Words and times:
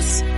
Adiós. 0.00 0.29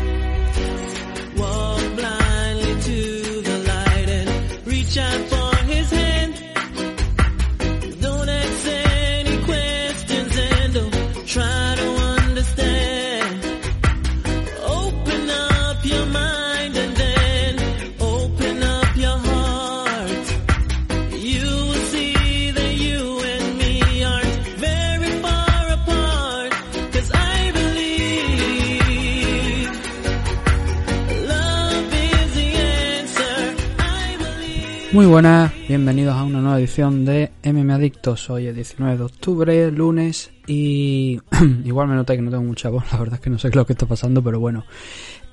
Muy 34.93 35.07
buenas, 35.07 35.51
bienvenidos 35.69 36.15
a 36.15 36.23
una 36.23 36.43
nueva 36.43 36.59
edición 36.59 37.07
de 37.07 37.31
MM 37.43 37.71
Adictos. 37.71 38.29
Hoy 38.29 38.49
es 38.49 38.55
19 38.55 38.99
de 38.99 39.03
octubre, 39.03 39.71
lunes, 39.73 40.31
y 40.47 41.19
igual 41.65 41.89
me 41.89 41.95
noté 41.95 42.15
que 42.15 42.21
no 42.21 42.31
tengo 42.31 42.45
mucha 42.45 42.69
voz, 42.69 42.85
la 42.93 42.99
verdad 42.99 43.15
es 43.15 43.21
que 43.21 43.31
no 43.31 43.39
sé 43.39 43.49
qué 43.49 43.53
es 43.53 43.57
lo 43.57 43.65
que 43.65 43.73
está 43.73 43.87
pasando, 43.87 44.23
pero 44.23 44.39
bueno. 44.39 44.67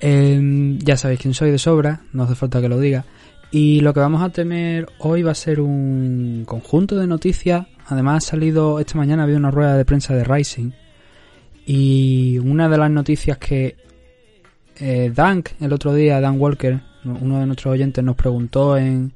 Em, 0.00 0.78
ya 0.78 0.96
sabéis 0.96 1.20
quién 1.20 1.34
soy 1.34 1.50
de 1.50 1.58
sobra, 1.58 2.00
no 2.14 2.22
hace 2.22 2.36
falta 2.36 2.62
que 2.62 2.70
lo 2.70 2.80
diga. 2.80 3.04
Y 3.50 3.80
lo 3.80 3.92
que 3.92 4.00
vamos 4.00 4.22
a 4.22 4.30
tener 4.30 4.88
hoy 4.98 5.22
va 5.22 5.32
a 5.32 5.34
ser 5.34 5.60
un 5.60 6.44
conjunto 6.46 6.96
de 6.96 7.06
noticias. 7.06 7.66
Además 7.86 8.24
ha 8.24 8.30
salido, 8.30 8.80
esta 8.80 8.96
mañana 8.96 9.22
ha 9.22 9.24
habido 9.24 9.40
una 9.40 9.50
rueda 9.50 9.76
de 9.76 9.84
prensa 9.84 10.14
de 10.14 10.24
Rising. 10.24 10.70
Y 11.66 12.38
una 12.38 12.66
de 12.70 12.78
las 12.78 12.90
noticias 12.90 13.36
que 13.36 13.76
eh, 14.76 15.12
Dan, 15.14 15.44
el 15.60 15.74
otro 15.74 15.92
día, 15.92 16.18
Dan 16.18 16.40
Walker, 16.40 16.80
uno 17.04 17.40
de 17.40 17.46
nuestros 17.46 17.74
oyentes, 17.74 18.02
nos 18.02 18.16
preguntó 18.16 18.78
en, 18.78 19.12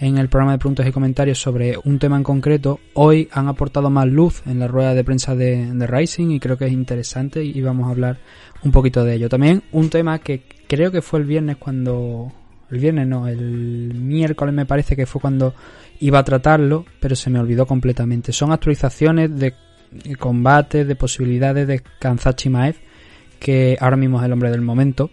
en 0.00 0.16
el 0.16 0.28
programa 0.28 0.52
de 0.52 0.58
preguntas 0.58 0.86
y 0.86 0.92
comentarios 0.92 1.40
sobre 1.40 1.76
un 1.82 1.98
tema 1.98 2.16
en 2.16 2.22
concreto, 2.22 2.78
hoy 2.94 3.28
han 3.32 3.48
aportado 3.48 3.90
más 3.90 4.06
luz 4.06 4.42
en 4.46 4.60
la 4.60 4.68
rueda 4.68 4.94
de 4.94 5.02
prensa 5.02 5.34
de, 5.34 5.86
Rising 5.86 6.30
y 6.30 6.40
creo 6.40 6.56
que 6.56 6.66
es 6.66 6.72
interesante 6.72 7.44
y 7.44 7.60
vamos 7.62 7.88
a 7.88 7.90
hablar 7.90 8.18
un 8.62 8.70
poquito 8.70 9.04
de 9.04 9.14
ello. 9.14 9.28
También 9.28 9.64
un 9.72 9.90
tema 9.90 10.20
que 10.20 10.42
creo 10.68 10.92
que 10.92 11.02
fue 11.02 11.20
el 11.20 11.26
viernes 11.26 11.56
cuando... 11.56 12.32
El 12.70 12.80
viernes 12.80 13.06
no, 13.06 13.26
el 13.26 13.94
miércoles 13.94 14.54
me 14.54 14.66
parece 14.66 14.94
que 14.94 15.06
fue 15.06 15.22
cuando 15.22 15.54
iba 16.00 16.18
a 16.18 16.24
tratarlo, 16.24 16.84
pero 17.00 17.16
se 17.16 17.30
me 17.30 17.40
olvidó 17.40 17.66
completamente. 17.66 18.30
Son 18.30 18.52
actualizaciones 18.52 19.34
de 19.38 19.54
combates, 20.18 20.86
de 20.86 20.94
posibilidades 20.94 21.66
de 21.66 21.80
Kanzat 21.98 22.36
Chimaev, 22.36 22.76
que 23.40 23.78
ahora 23.80 23.96
mismo 23.96 24.18
es 24.18 24.26
el 24.26 24.32
hombre 24.32 24.50
del 24.50 24.60
momento. 24.60 25.10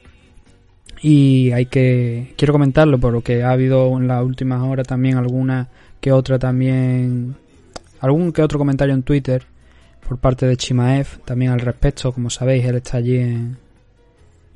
Y 1.01 1.51
hay 1.51 1.65
que. 1.65 2.33
Quiero 2.37 2.53
comentarlo 2.53 2.99
porque 2.99 3.43
ha 3.43 3.51
habido 3.51 3.97
en 3.97 4.07
las 4.07 4.23
últimas 4.23 4.61
horas 4.61 4.87
también 4.87 5.17
alguna 5.17 5.69
que 5.99 6.11
otra 6.11 6.39
también. 6.39 7.35
Algún 7.99 8.31
que 8.31 8.41
otro 8.41 8.59
comentario 8.59 8.93
en 8.93 9.03
Twitter 9.03 9.43
por 10.07 10.19
parte 10.19 10.45
de 10.45 10.57
Chimaev 10.57 11.19
también 11.25 11.51
al 11.51 11.59
respecto. 11.59 12.11
Como 12.11 12.29
sabéis, 12.29 12.65
él 12.65 12.75
está 12.75 12.97
allí 12.97 13.17
en, 13.17 13.57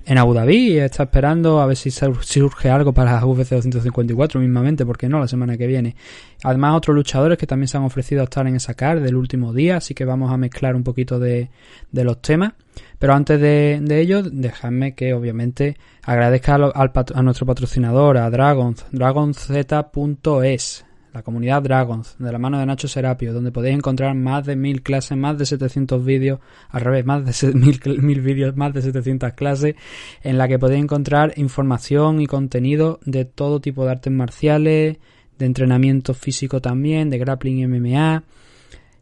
en 0.06 0.18
Abu 0.18 0.34
Dhabi 0.34 0.74
y 0.74 0.78
está 0.80 1.04
esperando 1.04 1.60
a 1.62 1.66
ver 1.68 1.76
si 1.78 1.92
sur- 1.92 2.24
surge 2.24 2.70
algo 2.70 2.94
para 2.94 3.24
UFC 3.26 3.50
254 3.52 4.40
mismamente, 4.40 4.86
porque 4.86 5.08
no 5.10 5.20
la 5.20 5.28
semana 5.28 5.58
que 5.58 5.68
viene. 5.68 5.96
Además, 6.44 6.76
otros 6.78 6.96
luchadores 6.96 7.38
que 7.38 7.46
también 7.46 7.68
se 7.68 7.78
han 7.78 7.84
ofrecido 7.84 8.22
a 8.22 8.24
estar 8.26 8.48
en 8.48 8.56
esa 8.56 8.74
card 8.74 9.02
del 9.04 9.16
último 9.16 9.54
día, 9.54 9.78
así 9.78 9.94
que 9.94 10.06
vamos 10.06 10.32
a 10.32 10.38
mezclar 10.38 10.76
un 10.76 10.84
poquito 10.84 11.20
de, 11.20 11.50
de 11.92 12.04
los 12.04 12.22
temas. 12.22 12.54
Pero 12.98 13.14
antes 13.14 13.40
de, 13.42 13.80
de 13.82 14.00
ello, 14.00 14.24
dejadme 14.24 14.96
que 14.96 15.14
obviamente 15.14 15.78
agradezca 16.04 16.56
al, 16.56 16.72
al 16.74 16.92
pat- 16.92 17.12
a 17.16 17.22
nuestro 17.22 17.46
patrocinador, 17.46 18.18
a 18.18 18.30
Dragons, 18.30 18.86
dragonz.es, 18.92 20.86
la 21.14 21.24
comunidad 21.24 21.62
Dragons, 21.62 22.16
de 22.20 22.32
la 22.32 22.38
mano 22.38 22.60
de 22.60 22.66
Nacho 22.66 22.88
Serapio, 22.88 23.34
donde 23.34 23.52
podéis 23.52 23.76
encontrar 23.76 24.16
más 24.16 24.46
de 24.46 24.56
mil 24.56 24.82
clases, 24.82 25.18
más 25.18 25.38
de 25.38 25.46
700 25.46 26.04
vídeos, 26.04 26.40
al 26.70 26.82
revés, 26.82 27.06
más 27.06 27.42
de 27.42 27.54
mil, 27.54 27.80
mil 28.02 28.22
vídeos, 28.22 28.56
más 28.56 28.74
de 28.74 28.82
700 28.82 29.34
clases, 29.34 29.76
en 30.24 30.38
la 30.38 30.48
que 30.48 30.60
podéis 30.60 30.84
encontrar 30.84 31.34
información 31.38 32.22
y 32.22 32.28
contenido 32.28 33.00
de 33.06 33.26
todo 33.26 33.60
tipo 33.60 33.86
de 33.86 33.92
artes 33.92 34.14
marciales, 34.14 34.98
de 35.38 35.46
entrenamiento 35.46 36.14
físico 36.14 36.62
también, 36.62 37.10
de 37.10 37.18
grappling 37.18 37.68
MMA, 37.68 38.24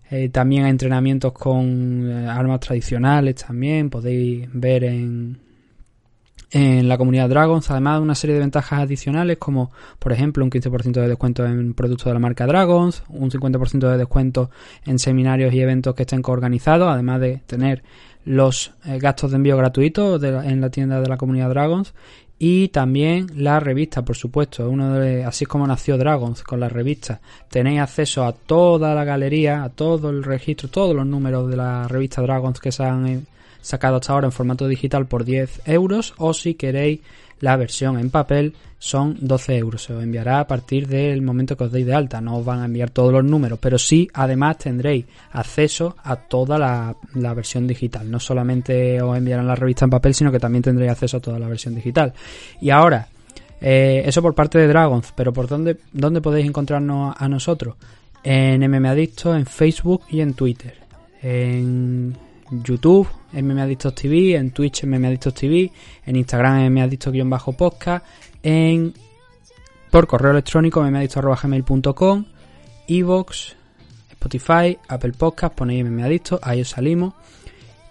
eh, 0.09 0.29
también 0.29 0.63
hay 0.63 0.72
entrenamientos 0.72 1.34
con 1.34 2.09
eh, 2.09 2.28
armas 2.28 2.62
tradicionales 2.62 3.35
también, 3.35 3.89
podéis 3.89 4.47
ver 4.53 4.85
en, 4.85 5.38
en 6.57 6.90
la 6.90 6.97
comunidad 6.97 7.29
Dragons, 7.29 7.69
además 7.69 8.00
de 8.00 8.03
una 8.03 8.16
serie 8.16 8.34
de 8.34 8.40
ventajas 8.40 8.79
adicionales 8.79 9.38
como 9.38 9.72
por 10.00 10.12
ejemplo 10.12 10.44
un 10.44 10.50
15% 10.50 10.91
de 10.91 11.07
descuento 11.07 11.45
en 11.45 11.73
productos 11.73 12.06
de 12.06 12.13
la 12.13 12.19
marca 12.19 12.47
Dragons, 12.47 13.03
un 13.09 13.29
50% 13.29 13.91
de 13.91 13.97
descuento 13.97 14.50
en 14.85 14.97
seminarios 14.97 15.53
y 15.53 15.62
eventos 15.62 15.94
que 15.94 16.03
estén 16.03 16.22
coorganizados, 16.22 16.90
además 16.90 17.22
de 17.22 17.41
tener 17.45 17.84
los 18.25 18.73
eh, 18.85 18.97
gastos 19.00 19.31
de 19.31 19.38
envío 19.38 19.56
gratuitos 19.56 20.19
de 20.19 20.29
en 20.29 20.59
la 20.59 20.69
tienda 20.69 21.00
de 21.00 21.07
la 21.07 21.18
comunidad 21.18 21.50
Dragons 21.50 21.94
y 22.40 22.68
también 22.69 23.28
la 23.35 23.59
revista, 23.59 24.03
por 24.03 24.16
supuesto, 24.16 24.69
uno 24.69 24.94
de, 24.94 25.24
así 25.24 25.45
como 25.45 25.66
nació 25.66 25.97
Dragons 25.97 26.44
con 26.44 26.59
la 26.59 26.69
revista. 26.69 27.19
Tenéis 27.50 27.79
acceso 27.79 28.25
a 28.25 28.31
toda 28.31 28.94
la 28.94 29.03
galería, 29.03 29.63
a 29.63 29.69
todo 29.69 30.09
el 30.09 30.24
registro, 30.24 30.69
todos 30.69 30.95
los 30.95 31.06
números 31.06 31.50
de 31.50 31.57
la 31.57 31.88
revista 31.88 32.22
Dragons 32.22 32.59
que 32.59 32.72
se 32.72 32.84
han 32.84 33.07
eh, 33.07 33.22
sacado 33.68 33.98
hasta 33.98 34.14
ahora 34.14 34.28
en 34.28 34.32
formato 34.32 34.68
digital 34.68 35.06
por 35.06 35.26
10 35.26 35.62
euros 35.66 36.14
o 36.18 36.34
si 36.34 36.56
queréis 36.56 37.02
la 37.40 37.56
versión 37.56 38.00
en 38.00 38.10
papel 38.10 38.56
son 38.80 39.18
12 39.20 39.58
euros. 39.58 39.84
Se 39.84 39.94
os 39.94 40.04
enviará 40.04 40.40
a 40.40 40.48
partir 40.48 40.88
del 40.88 41.22
momento 41.22 41.58
que 41.58 41.66
os 41.66 41.72
deis 41.72 41.86
de 41.86 41.94
alta. 41.94 42.22
No 42.22 42.38
os 42.38 42.46
van 42.46 42.62
a 42.62 42.66
enviar 42.66 42.90
todos 42.90 43.12
los 43.12 43.24
números, 43.24 43.60
pero 43.60 43.78
sí 43.78 44.08
además 44.14 44.58
tendréis 44.58 45.06
acceso 45.32 45.96
a 46.04 46.16
toda 46.16 46.58
la, 46.58 46.96
la 47.16 47.34
versión 47.34 47.68
digital. 47.68 48.10
No 48.10 48.20
solamente 48.20 49.02
os 49.02 49.18
enviarán 49.18 49.48
la 49.48 49.56
revista 49.56 49.86
en 49.86 49.92
papel, 49.92 50.14
sino 50.14 50.32
que 50.32 50.40
también 50.40 50.64
tendréis 50.64 50.92
acceso 50.92 51.18
a 51.18 51.20
toda 51.22 51.40
la 51.40 51.48
versión 51.48 51.76
digital. 51.76 52.14
Y 52.62 52.70
ahora, 52.70 53.08
eh, 53.62 54.04
eso 54.06 54.22
por 54.22 54.36
parte 54.36 54.60
de 54.60 54.68
Dragons, 54.68 55.14
pero 55.16 55.34
¿por 55.34 55.48
dónde, 55.48 55.78
dónde 55.92 56.22
podéis 56.22 56.48
encontrarnos 56.48 57.16
a 57.18 57.28
nosotros? 57.28 57.76
En 58.24 58.62
MM 58.62 58.86
Adicto, 58.88 59.36
en 59.36 59.46
Facebook 59.46 60.04
y 60.10 60.22
en 60.22 60.34
Twitter. 60.34 60.76
En 61.22 62.16
YouTube, 62.52 63.08
MM 63.34 63.59
Adictos 63.59 63.96
TV, 63.96 64.35
en 64.35 64.52
Twitch, 64.52 64.84
MM 64.84 65.06
Adictos 65.06 65.34
TV, 65.34 65.72
en 66.06 66.16
Instagram, 66.16 66.72
MM 66.72 66.81
Adictos-podcast, 66.81 68.06
en 68.44 68.94
por 69.90 70.08
correo 70.08 70.31
electrónico, 70.31 70.81
mmadictos.gmail.com, 70.84 72.25
Evox, 72.88 73.56
Spotify, 74.12 74.78
Apple 74.88 75.13
Podcast, 75.13 75.56
ponéis 75.56 75.86
MM 75.86 76.03
Adictos, 76.03 76.40
ahí 76.44 76.62
os 76.62 76.69
salimos. 76.69 77.13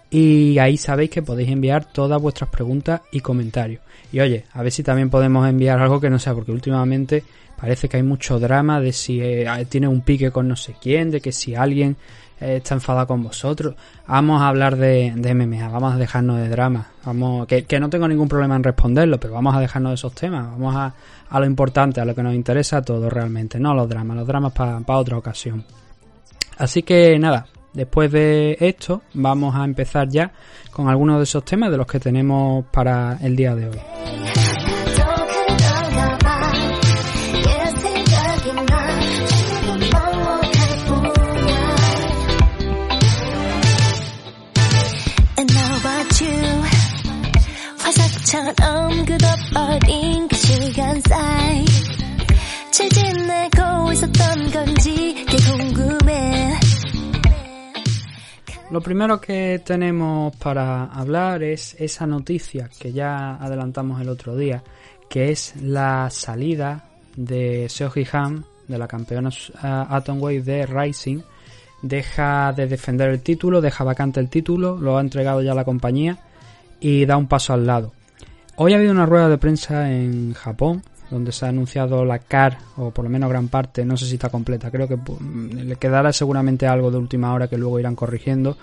Y 0.09 0.57
ahí 0.59 0.77
sabéis 0.77 1.09
que 1.09 1.21
podéis 1.21 1.49
enviar 1.49 1.91
todas 1.91 2.21
vuestras 2.21 2.49
preguntas 2.49 3.01
y 3.11 3.19
comentarios. 3.19 3.81
Y 4.11 4.21
oye, 4.21 4.45
a 4.53 4.63
ver 4.63 4.71
si 4.71 4.83
también 4.83 5.09
podemos 5.09 5.47
enviar 5.49 5.81
algo 5.81 5.99
que 5.99 6.09
no 6.09 6.17
sea, 6.17 6.33
porque 6.33 6.51
últimamente 6.51 7.23
parece 7.59 7.89
que 7.89 7.97
hay 7.97 8.03
mucho 8.03 8.39
drama 8.39 8.79
de 8.79 8.93
si 8.93 9.19
eh, 9.19 9.47
tiene 9.67 9.87
un 9.87 10.01
pique 10.01 10.31
con 10.31 10.47
no 10.47 10.55
sé 10.55 10.75
quién, 10.81 11.11
de 11.11 11.19
que 11.19 11.33
si 11.33 11.55
alguien 11.55 11.97
está 12.39 12.75
enfadado 12.75 13.07
con 13.07 13.23
vosotros. 13.23 13.75
Vamos 14.07 14.41
a 14.41 14.47
hablar 14.47 14.75
de, 14.75 15.13
de 15.15 15.33
MMA, 15.33 15.69
vamos 15.69 15.93
a 15.93 15.97
dejarnos 15.97 16.37
de 16.37 16.49
drama. 16.49 16.87
Vamos, 17.05 17.47
que, 17.47 17.79
no 17.79 17.89
tengo 17.89 18.07
ningún 18.07 18.27
problema 18.27 18.55
en 18.55 18.63
responderlo, 18.63 19.19
pero 19.19 19.33
vamos 19.33 19.55
a 19.55 19.59
dejarnos 19.59 19.91
de 19.91 19.95
esos 19.95 20.13
temas. 20.13 20.49
Vamos 20.51 20.75
a, 20.75 20.93
a 21.29 21.39
lo 21.39 21.45
importante, 21.45 22.01
a 22.01 22.05
lo 22.05 22.13
que 22.13 22.23
nos 22.23 22.33
interesa 22.33 22.77
a 22.77 22.81
todos 22.81 23.11
realmente, 23.11 23.59
no 23.59 23.73
los 23.73 23.89
dramas, 23.89 24.17
los 24.17 24.27
dramas 24.27 24.53
para 24.53 24.81
otra 24.97 25.17
ocasión. 25.17 25.63
Así 26.57 26.83
que 26.83 27.17
nada, 27.19 27.47
después 27.73 28.11
de 28.11 28.57
esto 28.59 29.03
vamos 29.13 29.55
a 29.55 29.63
empezar 29.63 30.09
ya 30.09 30.31
con 30.71 30.89
algunos 30.89 31.17
de 31.17 31.23
esos 31.23 31.45
temas 31.45 31.71
de 31.71 31.77
los 31.77 31.87
que 31.87 31.99
tenemos 31.99 32.65
para 32.71 33.17
el 33.21 33.35
día 33.35 33.55
de 33.55 33.69
hoy. 33.69 34.36
화사처럼 48.26 49.04
굳어버린 49.06 50.26
그 50.26 50.36
시간 50.36 51.00
사이 51.02 51.64
잘 52.72 52.88
지내고 52.88 53.92
있었던 53.92 54.50
건지 54.50 55.24
꽤 55.28 55.36
궁금해 55.36 56.52
Lo 58.70 58.80
primero 58.80 59.20
que 59.20 59.60
tenemos 59.62 60.34
para 60.36 60.84
hablar 60.84 61.42
es 61.42 61.76
esa 61.78 62.06
noticia 62.06 62.70
que 62.80 62.90
ya 62.92 63.36
adelantamos 63.36 64.00
el 64.00 64.08
otro 64.08 64.34
día, 64.34 64.62
que 65.10 65.30
es 65.30 65.54
la 65.60 66.08
salida 66.08 66.86
de 67.14 67.68
Seoji 67.68 68.06
Han, 68.12 68.46
de 68.68 68.78
la 68.78 68.88
campeona 68.88 69.28
uh, 69.28 69.94
Atomweight 69.94 70.42
de 70.42 70.64
Rising. 70.64 71.20
Deja 71.82 72.54
de 72.54 72.66
defender 72.66 73.10
el 73.10 73.20
título, 73.20 73.60
deja 73.60 73.84
vacante 73.84 74.20
el 74.20 74.30
título, 74.30 74.78
lo 74.78 74.96
ha 74.96 75.02
entregado 75.02 75.42
ya 75.42 75.52
la 75.52 75.66
compañía 75.66 76.16
y 76.80 77.04
da 77.04 77.18
un 77.18 77.26
paso 77.26 77.52
al 77.52 77.66
lado. 77.66 77.92
Hoy 78.59 78.73
ha 78.73 78.77
habido 78.77 78.91
una 78.91 79.05
rueda 79.05 79.29
de 79.29 79.37
prensa 79.37 79.91
en 79.91 80.33
Japón 80.33 80.81
donde 81.11 81.31
se 81.31 81.45
ha 81.45 81.49
anunciado 81.49 82.03
la 82.03 82.17
CAR, 82.17 82.57
o 82.77 82.89
por 82.89 83.05
lo 83.05 83.09
menos 83.09 83.29
gran 83.29 83.49
parte, 83.49 83.85
no 83.85 83.95
sé 83.95 84.07
si 84.07 84.15
está 84.15 84.29
completa, 84.29 84.71
creo 84.71 84.87
que 84.87 84.97
le 85.53 85.75
quedará 85.75 86.11
seguramente 86.11 86.65
algo 86.65 86.89
de 86.89 86.97
última 86.97 87.31
hora 87.33 87.47
que 87.47 87.57
luego 87.57 87.79
irán 87.79 87.95
corrigiendo, 87.95 88.57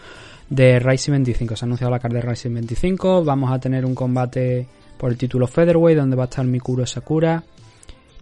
de 0.50 0.80
Rising 0.80 1.12
25. 1.12 1.54
Se 1.54 1.64
ha 1.64 1.66
anunciado 1.66 1.92
la 1.92 2.00
CAR 2.00 2.12
de 2.12 2.20
Rising 2.20 2.54
25, 2.54 3.24
vamos 3.24 3.52
a 3.52 3.60
tener 3.60 3.86
un 3.86 3.94
combate 3.94 4.66
por 4.98 5.12
el 5.12 5.16
título 5.16 5.46
Featherweight 5.46 5.96
donde 5.96 6.16
va 6.16 6.24
a 6.24 6.26
estar 6.26 6.44
Mikuro 6.44 6.84
Sakura. 6.86 7.44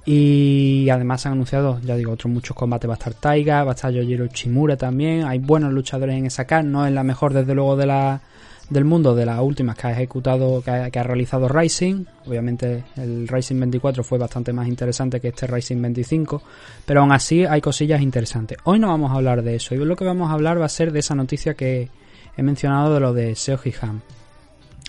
Y 0.05 0.89
además 0.91 1.25
han 1.25 1.33
anunciado, 1.33 1.81
ya 1.81 1.97
digo, 1.97 2.13
otros 2.13 2.33
muchos 2.33 2.57
combates. 2.57 2.91
Va 2.91 2.95
a 2.95 2.99
estar 2.99 3.15
Taiga, 3.15 3.63
va 3.63 3.71
a 3.71 3.75
estar 3.75 3.93
Yojiro 3.93 4.27
Chimura 4.27 4.77
también. 4.77 5.25
Hay 5.25 5.39
buenos 5.39 5.73
luchadores 5.73 6.17
en 6.17 6.27
esa 6.27 6.45
CAR, 6.45 6.65
no 6.65 6.85
es 6.85 6.93
la 6.93 7.05
mejor 7.05 7.33
desde 7.33 7.55
luego 7.55 7.77
de 7.77 7.87
la, 7.87 8.21
del 8.71 8.85
mundo 8.85 9.15
de 9.15 9.27
las 9.27 9.41
últimas 9.41 9.77
que 9.77 9.87
ha 9.87 9.93
ejecutado, 9.93 10.63
que 10.63 10.71
ha, 10.71 11.03
realizado 11.03 11.49
Rising. 11.49 12.05
Obviamente 12.27 12.85
el 12.97 13.29
Rising 13.29 13.59
24 13.61 14.03
fue 14.05 14.19
bastante 14.19 14.53
más 14.53 14.69
interesante 14.69 15.21
que 15.21 15.29
este 15.29 15.47
Rising 15.47 15.81
25, 15.81 16.43
pero 16.87 17.01
aún 17.01 17.13
así 17.13 17.45
hay 17.45 17.61
cosillas 17.61 18.01
interesantes. 18.01 18.59
Hoy 18.65 18.79
no 18.79 18.89
vamos 18.89 19.11
a 19.11 19.15
hablar 19.15 19.43
de 19.43 19.57
eso, 19.57 19.75
hoy 19.75 19.85
lo 19.85 19.97
que 19.97 20.05
vamos 20.05 20.31
a 20.31 20.35
hablar 20.35 20.61
va 20.61 20.67
a 20.67 20.71
ser 20.71 20.93
de 20.93 21.01
esa 21.01 21.15
noticia 21.15 21.55
que 21.55 21.89
he 22.37 22.43
mencionado 22.43 22.95
de 22.95 23.01
lo 23.01 23.13
de 23.13 23.35
Seoji 23.35 23.75
Ham. 23.83 24.01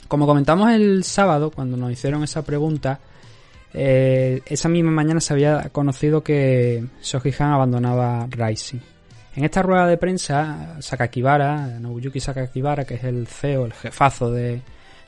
Como 0.07 0.25
comentamos 0.27 0.71
el 0.71 1.03
sábado, 1.03 1.51
cuando 1.51 1.75
nos 1.75 1.91
hicieron 1.91 2.23
esa 2.23 2.43
pregunta, 2.43 2.99
eh, 3.73 4.41
esa 4.45 4.69
misma 4.69 4.91
mañana 4.91 5.19
se 5.19 5.33
había 5.33 5.69
conocido 5.71 6.23
que 6.23 6.85
Seoji 7.01 7.31
Han 7.39 7.51
abandonaba 7.51 8.27
Rising. 8.29 8.92
En 9.35 9.43
esta 9.43 9.63
rueda 9.63 9.87
de 9.87 9.97
prensa, 9.97 10.77
Sakakibara, 10.79 11.79
Nobuyuki 11.79 12.19
Sakakibara, 12.19 12.85
que 12.85 12.95
es 12.95 13.03
el 13.03 13.25
CEO, 13.25 13.65
el 13.65 13.73
jefazo 13.73 14.31
de, 14.31 14.61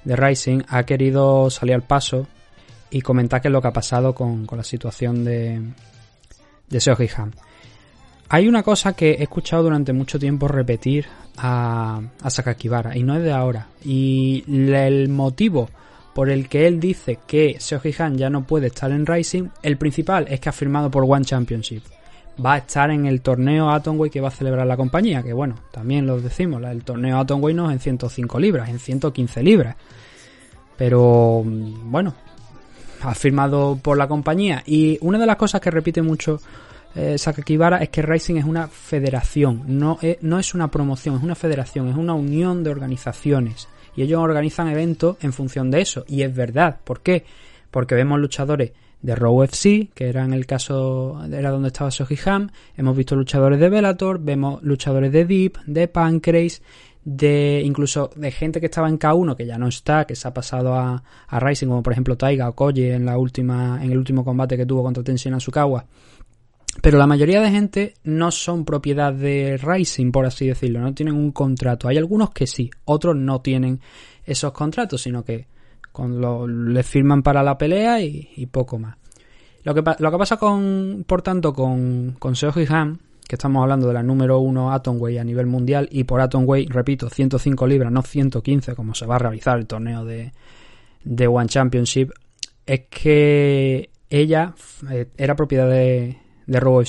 de 0.03 0.15
Rising, 0.15 0.63
ha 0.67 0.83
querido 0.83 1.49
salir 1.51 1.75
al 1.75 1.83
paso 1.83 2.25
y 2.89 3.01
comentar 3.01 3.39
qué 3.39 3.49
es 3.49 3.51
lo 3.51 3.61
que 3.61 3.67
ha 3.67 3.73
pasado 3.73 4.15
con, 4.15 4.47
con 4.47 4.57
la 4.57 4.63
situación 4.63 5.23
de, 5.23 5.61
de 6.69 7.09
Han. 7.17 7.35
Hay 8.29 8.47
una 8.47 8.63
cosa 8.63 8.93
que 8.93 9.11
he 9.11 9.23
escuchado 9.23 9.61
durante 9.61 9.93
mucho 9.93 10.17
tiempo 10.17 10.47
repetir 10.47 11.05
a, 11.37 12.01
a 12.23 12.29
Sakakibara, 12.31 12.97
y 12.97 13.03
no 13.03 13.15
es 13.15 13.23
de 13.23 13.31
ahora. 13.31 13.67
Y 13.83 14.43
el 14.47 15.07
motivo 15.09 15.69
por 16.15 16.31
el 16.31 16.49
que 16.49 16.65
él 16.65 16.79
dice 16.79 17.19
que 17.27 17.57
Seoji 17.59 17.93
Han 17.99 18.17
ya 18.17 18.31
no 18.31 18.47
puede 18.47 18.67
estar 18.67 18.89
en 18.89 19.05
Rising, 19.05 19.49
el 19.61 19.77
principal 19.77 20.25
es 20.29 20.39
que 20.39 20.49
ha 20.49 20.53
firmado 20.53 20.89
por 20.89 21.03
One 21.03 21.25
Championship 21.25 21.83
va 22.43 22.53
a 22.53 22.57
estar 22.57 22.91
en 22.91 23.05
el 23.05 23.21
torneo 23.21 23.69
Atomway 23.69 24.09
que 24.09 24.21
va 24.21 24.29
a 24.29 24.31
celebrar 24.31 24.67
la 24.67 24.77
compañía, 24.77 25.23
que 25.23 25.33
bueno, 25.33 25.55
también 25.71 26.05
lo 26.05 26.19
decimos, 26.19 26.61
el 26.63 26.83
torneo 26.83 27.19
Atomway 27.19 27.53
no 27.53 27.69
es 27.69 27.73
en 27.73 27.79
105 27.79 28.39
libras, 28.39 28.69
en 28.69 28.79
115 28.79 29.43
libras. 29.43 29.75
Pero 30.77 31.43
bueno, 31.45 32.13
ha 33.01 33.15
firmado 33.15 33.79
por 33.81 33.97
la 33.97 34.07
compañía 34.07 34.63
y 34.65 34.97
una 35.01 35.17
de 35.17 35.25
las 35.25 35.37
cosas 35.37 35.61
que 35.61 35.71
repite 35.71 36.01
mucho 36.01 36.39
eh, 36.95 37.17
Sakakibara 37.17 37.77
es 37.77 37.89
que 37.89 38.01
Racing 38.01 38.35
es 38.35 38.45
una 38.45 38.67
federación, 38.67 39.63
no 39.67 39.97
es, 40.01 40.17
no 40.21 40.39
es 40.39 40.53
una 40.53 40.69
promoción, 40.69 41.15
es 41.15 41.23
una 41.23 41.35
federación, 41.35 41.89
es 41.89 41.95
una 41.95 42.13
unión 42.13 42.63
de 42.63 42.69
organizaciones 42.69 43.67
y 43.95 44.01
ellos 44.01 44.21
organizan 44.21 44.69
eventos 44.69 45.17
en 45.21 45.33
función 45.33 45.71
de 45.71 45.81
eso 45.81 46.05
y 46.07 46.21
es 46.21 46.33
verdad, 46.33 46.77
¿por 46.83 47.01
qué? 47.01 47.25
Porque 47.75 47.93
vemos 47.93 48.21
luchadores 48.21 48.71
de 49.01 49.15
Raw 49.15 49.43
FC, 49.43 49.89
que 49.93 50.07
era 50.07 50.23
en 50.23 50.31
el 50.31 50.45
caso, 50.45 51.21
era 51.29 51.51
donde 51.51 51.67
estaba 51.67 51.91
Soji 51.91 52.17
Ham. 52.25 52.49
Hemos 52.77 52.95
visto 52.95 53.17
luchadores 53.17 53.59
de 53.59 53.67
Bellator, 53.67 54.17
vemos 54.17 54.63
luchadores 54.63 55.11
de 55.11 55.25
Deep, 55.25 55.57
de 55.65 55.89
Pancrase, 55.89 56.61
de 57.03 57.61
incluso 57.65 58.11
de 58.15 58.31
gente 58.31 58.61
que 58.61 58.67
estaba 58.67 58.87
en 58.87 58.97
K1 58.97 59.35
que 59.35 59.45
ya 59.45 59.57
no 59.57 59.67
está, 59.67 60.05
que 60.05 60.15
se 60.15 60.25
ha 60.25 60.33
pasado 60.33 60.73
a, 60.73 61.03
a 61.27 61.39
Rising, 61.41 61.67
como 61.67 61.83
por 61.83 61.91
ejemplo 61.91 62.15
Taiga 62.15 62.47
o 62.47 62.55
Koji 62.55 62.91
en 62.91 63.05
la 63.05 63.17
última, 63.17 63.77
en 63.83 63.91
el 63.91 63.97
último 63.97 64.23
combate 64.23 64.55
que 64.55 64.65
tuvo 64.65 64.81
contra 64.81 65.03
Tenshin 65.03 65.33
Asukawa. 65.33 65.85
Pero 66.81 66.97
la 66.97 67.07
mayoría 67.07 67.41
de 67.41 67.51
gente 67.51 67.95
no 68.05 68.31
son 68.31 68.63
propiedad 68.63 69.11
de 69.11 69.57
Rising, 69.57 70.13
por 70.13 70.25
así 70.25 70.47
decirlo, 70.47 70.79
no 70.79 70.93
tienen 70.93 71.15
un 71.15 71.33
contrato. 71.33 71.89
Hay 71.89 71.97
algunos 71.97 72.29
que 72.29 72.47
sí, 72.47 72.71
otros 72.85 73.17
no 73.17 73.41
tienen 73.41 73.81
esos 74.25 74.53
contratos, 74.53 75.01
sino 75.01 75.25
que 75.25 75.53
con 75.95 76.19
lo, 76.19 76.45
le 76.45 76.83
firman 76.83 77.23
para 77.23 77.41
la 77.41 77.57
pelea 77.57 78.01
y, 78.01 78.45
poco 78.51 78.77
más. 78.77 78.97
Lo 79.63 79.73
que, 79.73 79.81
pasa 79.81 80.35
con, 80.35 81.05
por 81.07 81.21
tanto, 81.21 81.53
con, 81.53 82.17
con 82.19 82.35
Seoji 82.35 82.65
Han, 82.67 82.99
que 83.25 83.35
estamos 83.35 83.63
hablando 83.63 83.87
de 83.87 83.93
la 83.93 84.03
número 84.03 84.39
1 84.39 84.73
Atomway 84.73 85.17
a 85.19 85.23
nivel 85.23 85.45
mundial, 85.45 85.87
y 85.89 86.03
por 86.03 86.19
Atomway, 86.19 86.65
repito, 86.65 87.09
105 87.09 87.65
libras, 87.65 87.93
no 87.93 88.01
115, 88.01 88.75
como 88.75 88.93
se 88.93 89.05
va 89.05 89.15
a 89.15 89.19
realizar 89.19 89.57
el 89.57 89.67
torneo 89.67 90.03
de, 90.03 90.33
One 91.27 91.47
Championship, 91.47 92.11
es 92.65 92.81
que 92.89 93.89
ella 94.09 94.53
eh, 94.91 95.07
era 95.15 95.37
propiedad 95.37 95.69
de, 95.69 96.17
de 96.45 96.59
Robo. 96.59 96.83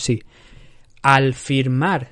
Al 1.03 1.33
firmar 1.33 2.09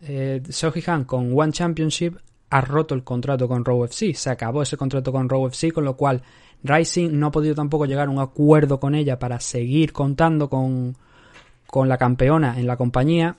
eh, 0.00 0.40
Han 0.86 1.04
con 1.04 1.38
One 1.38 1.52
Championship, 1.52 2.16
ha 2.50 2.60
roto 2.60 2.94
el 2.94 3.04
contrato 3.04 3.48
con 3.48 3.64
Raw 3.64 3.84
FC. 3.84 4.14
Se 4.14 4.30
acabó 4.30 4.62
ese 4.62 4.76
contrato 4.76 5.12
con 5.12 5.28
Raw 5.28 5.46
FC, 5.48 5.72
con 5.72 5.84
lo 5.84 5.96
cual 5.96 6.22
Rising 6.62 7.10
no 7.12 7.26
ha 7.26 7.30
podido 7.30 7.54
tampoco 7.54 7.86
llegar 7.86 8.08
a 8.08 8.10
un 8.10 8.18
acuerdo 8.18 8.80
con 8.80 8.94
ella 8.94 9.18
para 9.18 9.40
seguir 9.40 9.92
contando 9.92 10.48
con, 10.48 10.96
con 11.66 11.88
la 11.88 11.98
campeona 11.98 12.58
en 12.58 12.66
la 12.66 12.76
compañía. 12.76 13.36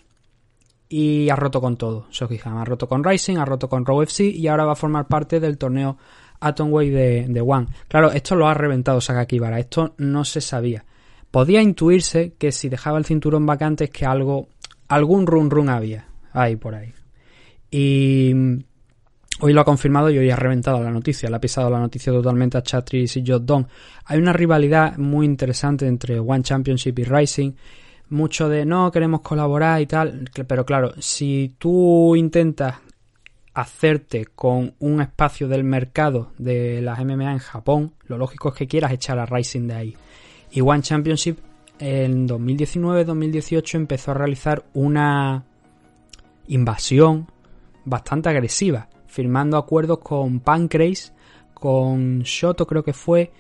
Y 0.92 1.30
ha 1.30 1.36
roto 1.36 1.62
con 1.62 1.78
todo. 1.78 2.08
Sokihan 2.10 2.58
ha 2.58 2.66
roto 2.66 2.88
con 2.88 3.04
Rising, 3.04 3.38
ha 3.38 3.46
roto 3.46 3.70
con 3.70 3.86
Raw 3.86 4.02
FC 4.02 4.26
y 4.26 4.48
ahora 4.48 4.66
va 4.66 4.72
a 4.72 4.76
formar 4.76 5.08
parte 5.08 5.40
del 5.40 5.60
torneo 5.60 5.98
Atomway 6.40 6.90
de, 6.90 7.28
de 7.28 7.42
One. 7.42 7.68
Claro, 7.88 8.12
esto 8.12 8.36
lo 8.36 8.48
ha 8.48 8.56
reventado 8.56 9.00
Sakakibara. 9.00 9.60
Esto 9.60 9.94
no 9.98 10.26
se 10.26 10.42
sabía. 10.42 10.86
Podía 11.30 11.62
intuirse 11.62 12.34
que 12.40 12.52
si 12.52 12.70
dejaba 12.70 12.98
el 12.98 13.06
cinturón 13.06 13.46
vacante 13.46 13.84
es 13.84 13.90
que 13.92 14.08
algo, 14.08 14.48
algún 14.88 15.28
run 15.28 15.52
run 15.52 15.70
había 15.70 16.08
ahí 16.34 16.56
por 16.56 16.74
ahí. 16.74 16.92
Y 17.70 18.34
Hoy 19.42 19.54
lo 19.54 19.62
ha 19.62 19.66
confirmado 19.66 20.10
y 20.10 20.18
hoy 20.18 20.30
ha 20.30 20.36
reventado 20.36 20.84
la 20.84 20.92
noticia, 20.92 21.30
le 21.30 21.38
ha 21.38 21.40
pisado 21.40 21.70
la 21.70 21.80
noticia 21.80 22.12
totalmente 22.12 22.58
a 22.58 22.62
Chatris 22.62 23.16
y 23.16 23.24
Jot 23.26 23.50
Hay 24.04 24.20
una 24.20 24.34
rivalidad 24.34 24.98
muy 24.98 25.26
interesante 25.26 25.88
entre 25.88 26.20
One 26.20 26.44
Championship 26.44 27.00
y 27.00 27.06
Rising. 27.06 27.52
Mucho 28.10 28.50
de 28.50 28.66
no 28.66 28.92
queremos 28.92 29.22
colaborar 29.22 29.80
y 29.80 29.86
tal, 29.86 30.30
pero 30.46 30.66
claro, 30.66 30.92
si 31.00 31.56
tú 31.58 32.18
intentas 32.18 32.76
hacerte 33.54 34.26
con 34.26 34.74
un 34.80 35.00
espacio 35.00 35.48
del 35.48 35.64
mercado 35.64 36.34
de 36.38 36.82
las 36.82 37.00
MMA 37.00 37.32
en 37.32 37.40
Japón, 37.40 37.94
lo 38.08 38.18
lógico 38.18 38.50
es 38.50 38.56
que 38.56 38.68
quieras 38.68 38.92
echar 38.92 39.20
a 39.20 39.26
Rising 39.26 39.68
de 39.68 39.74
ahí. 39.74 39.98
Y 40.52 40.60
One 40.60 40.82
Championship 40.82 41.38
en 41.80 42.28
2019-2018 42.28 43.76
empezó 43.76 44.12
a 44.12 44.16
realizar 44.16 44.66
una 44.74 45.46
invasión 46.48 47.32
bastante 47.86 48.28
agresiva 48.28 48.90
firmando 49.10 49.58
acuerdos 49.58 50.00
con 50.00 50.40
Pancrase, 50.40 51.12
con 51.54 52.20
Shoto 52.22 52.66
creo 52.66 52.84
que 52.84 52.94
fue, 52.94 53.32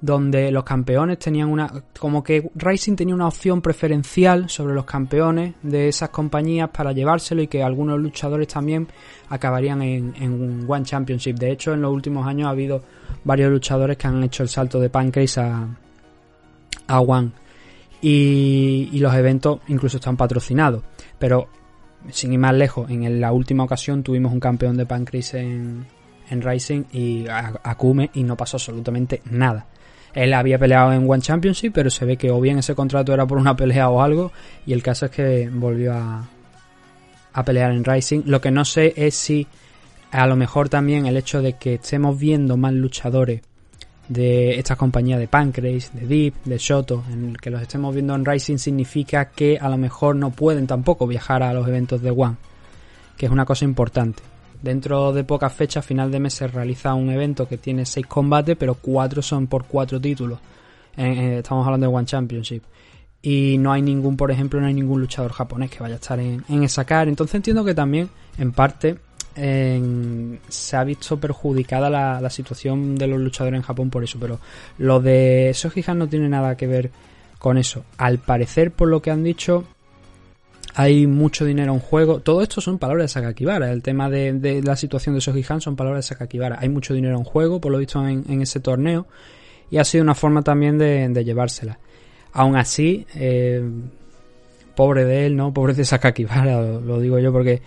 donde 0.00 0.50
los 0.52 0.64
campeones 0.64 1.18
tenían 1.18 1.48
una... 1.48 1.82
como 1.98 2.22
que 2.22 2.50
Racing 2.54 2.94
tenía 2.94 3.14
una 3.14 3.26
opción 3.26 3.60
preferencial 3.60 4.48
sobre 4.48 4.74
los 4.74 4.84
campeones 4.84 5.54
de 5.62 5.88
esas 5.88 6.10
compañías 6.10 6.70
para 6.70 6.92
llevárselo 6.92 7.42
y 7.42 7.48
que 7.48 7.62
algunos 7.62 7.98
luchadores 7.98 8.46
también 8.48 8.86
acabarían 9.28 9.82
en, 9.82 10.14
en 10.16 10.64
One 10.68 10.84
Championship. 10.84 11.36
De 11.36 11.50
hecho, 11.50 11.74
en 11.74 11.82
los 11.82 11.92
últimos 11.92 12.26
años 12.26 12.46
ha 12.46 12.50
habido 12.50 12.82
varios 13.24 13.50
luchadores 13.50 13.96
que 13.96 14.06
han 14.06 14.22
hecho 14.22 14.44
el 14.44 14.48
salto 14.48 14.78
de 14.78 14.88
Pancrase 14.88 15.40
a, 15.40 15.66
a 16.86 17.00
One. 17.00 17.30
Y, 18.00 18.90
y 18.92 19.00
los 19.00 19.12
eventos 19.14 19.58
incluso 19.66 19.96
están 19.96 20.16
patrocinados. 20.16 20.84
Pero 21.18 21.48
sin 22.10 22.32
ir 22.32 22.38
más 22.38 22.54
lejos, 22.54 22.90
en 22.90 23.20
la 23.20 23.32
última 23.32 23.64
ocasión 23.64 24.02
tuvimos 24.02 24.32
un 24.32 24.40
campeón 24.40 24.76
de 24.76 24.86
Pancrase 24.86 25.40
en, 25.40 25.86
en 26.30 26.42
Rising 26.42 26.84
y 26.92 27.26
Akume 27.28 28.10
y 28.14 28.22
no 28.22 28.36
pasó 28.36 28.56
absolutamente 28.56 29.22
nada. 29.30 29.66
Él 30.14 30.32
había 30.32 30.58
peleado 30.58 30.92
en 30.92 31.08
One 31.08 31.22
Championship, 31.22 31.72
pero 31.72 31.90
se 31.90 32.04
ve 32.04 32.16
que 32.16 32.30
o 32.30 32.40
bien 32.40 32.58
ese 32.58 32.74
contrato 32.74 33.12
era 33.12 33.26
por 33.26 33.38
una 33.38 33.56
pelea 33.56 33.88
o 33.90 34.02
algo, 34.02 34.32
y 34.66 34.72
el 34.72 34.82
caso 34.82 35.06
es 35.06 35.12
que 35.12 35.48
volvió 35.52 35.94
a, 35.94 36.26
a 37.32 37.44
pelear 37.44 37.72
en 37.72 37.84
Rising. 37.84 38.22
Lo 38.24 38.40
que 38.40 38.50
no 38.50 38.64
sé 38.64 38.94
es 38.96 39.14
si 39.14 39.46
a 40.10 40.26
lo 40.26 40.36
mejor 40.36 40.68
también 40.68 41.06
el 41.06 41.16
hecho 41.16 41.42
de 41.42 41.54
que 41.54 41.74
estemos 41.74 42.18
viendo 42.18 42.56
más 42.56 42.72
luchadores 42.72 43.42
de 44.08 44.58
estas 44.58 44.76
compañías 44.76 45.18
de 45.18 45.28
Pancrase, 45.28 45.90
de 45.92 46.06
Deep, 46.06 46.34
de 46.44 46.58
Shoto, 46.58 47.04
en 47.10 47.30
el 47.30 47.40
que 47.40 47.50
los 47.50 47.60
estemos 47.60 47.94
viendo 47.94 48.14
en 48.14 48.24
Rising 48.24 48.56
significa 48.56 49.26
que 49.26 49.58
a 49.58 49.68
lo 49.68 49.76
mejor 49.76 50.16
no 50.16 50.30
pueden 50.30 50.66
tampoco 50.66 51.06
viajar 51.06 51.42
a 51.42 51.52
los 51.52 51.68
eventos 51.68 52.00
de 52.00 52.10
One, 52.10 52.36
que 53.16 53.26
es 53.26 53.32
una 53.32 53.44
cosa 53.44 53.64
importante. 53.64 54.22
Dentro 54.62 55.12
de 55.12 55.24
pocas 55.24 55.52
fechas, 55.52 55.84
final 55.84 56.10
de 56.10 56.18
mes, 56.18 56.34
se 56.34 56.48
realiza 56.48 56.94
un 56.94 57.10
evento 57.10 57.46
que 57.46 57.58
tiene 57.58 57.84
seis 57.84 58.06
combates, 58.06 58.56
pero 58.56 58.74
cuatro 58.74 59.22
son 59.22 59.46
por 59.46 59.66
cuatro 59.66 60.00
títulos. 60.00 60.40
Eh, 60.96 61.36
estamos 61.38 61.64
hablando 61.64 61.88
de 61.88 61.94
One 61.94 62.06
Championship. 62.06 62.62
Y 63.22 63.56
no 63.58 63.72
hay 63.72 63.82
ningún, 63.82 64.16
por 64.16 64.30
ejemplo, 64.30 64.60
no 64.60 64.66
hay 64.66 64.74
ningún 64.74 65.00
luchador 65.00 65.32
japonés 65.32 65.70
que 65.70 65.80
vaya 65.80 65.94
a 65.94 65.98
estar 65.98 66.18
en, 66.18 66.44
en 66.48 66.62
esa 66.64 66.84
cara. 66.84 67.08
Entonces 67.08 67.36
entiendo 67.36 67.64
que 67.64 67.74
también, 67.74 68.08
en 68.36 68.52
parte, 68.52 68.98
se 70.48 70.76
ha 70.76 70.84
visto 70.84 71.18
perjudicada 71.18 71.88
la, 71.88 72.20
la 72.20 72.30
situación 72.30 72.96
de 72.96 73.06
los 73.06 73.20
luchadores 73.20 73.58
en 73.58 73.62
Japón 73.62 73.90
por 73.90 74.02
eso, 74.02 74.18
pero 74.20 74.40
lo 74.78 75.00
de 75.00 75.52
Shoji 75.54 75.84
Han 75.86 75.98
no 75.98 76.08
tiene 76.08 76.28
nada 76.28 76.56
que 76.56 76.66
ver 76.66 76.90
con 77.38 77.56
eso. 77.56 77.84
Al 77.96 78.18
parecer, 78.18 78.72
por 78.72 78.88
lo 78.88 79.00
que 79.00 79.10
han 79.10 79.22
dicho, 79.22 79.64
hay 80.74 81.06
mucho 81.06 81.44
dinero 81.44 81.72
en 81.72 81.80
juego. 81.80 82.20
Todo 82.20 82.42
esto 82.42 82.60
son 82.60 82.78
palabras 82.78 83.04
de 83.04 83.08
Sakakibara. 83.08 83.72
El 83.72 83.82
tema 83.82 84.10
de, 84.10 84.32
de 84.32 84.62
la 84.62 84.76
situación 84.76 85.14
de 85.14 85.20
Shoji 85.20 85.44
Han 85.48 85.60
son 85.60 85.76
palabras 85.76 86.04
de 86.04 86.08
Sakakibara. 86.08 86.58
Hay 86.60 86.68
mucho 86.68 86.94
dinero 86.94 87.16
en 87.16 87.24
juego, 87.24 87.60
por 87.60 87.72
lo 87.72 87.78
visto, 87.78 88.06
en, 88.06 88.24
en 88.28 88.42
ese 88.42 88.60
torneo. 88.60 89.06
Y 89.70 89.78
ha 89.78 89.84
sido 89.84 90.02
una 90.02 90.14
forma 90.14 90.42
también 90.42 90.78
de, 90.78 91.08
de 91.08 91.24
llevársela. 91.24 91.78
Aún 92.32 92.56
así, 92.56 93.06
eh, 93.14 93.62
pobre 94.78 95.04
de 95.04 95.26
él, 95.26 95.34
¿no? 95.34 95.52
Pobre 95.52 95.74
de 95.74 95.84
Sakakibara, 95.84 96.62
lo, 96.62 96.80
lo 96.80 97.00
digo 97.00 97.18
yo, 97.18 97.32
porque 97.32 97.60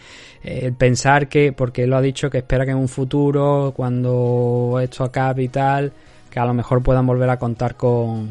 eh, 0.45 0.71
pensar 0.77 1.27
que, 1.27 1.51
porque 1.51 1.83
él 1.83 1.89
lo 1.89 1.97
ha 1.97 2.01
dicho, 2.01 2.29
que 2.29 2.37
espera 2.37 2.63
que 2.63 2.71
en 2.71 2.77
un 2.77 2.87
futuro, 2.87 3.73
cuando 3.75 4.79
esto 4.81 5.03
acabe 5.03 5.43
y 5.43 5.49
tal, 5.49 5.91
que 6.29 6.39
a 6.39 6.45
lo 6.45 6.53
mejor 6.53 6.81
puedan 6.81 7.05
volver 7.05 7.29
a 7.29 7.37
contar 7.37 7.75
con, 7.75 8.29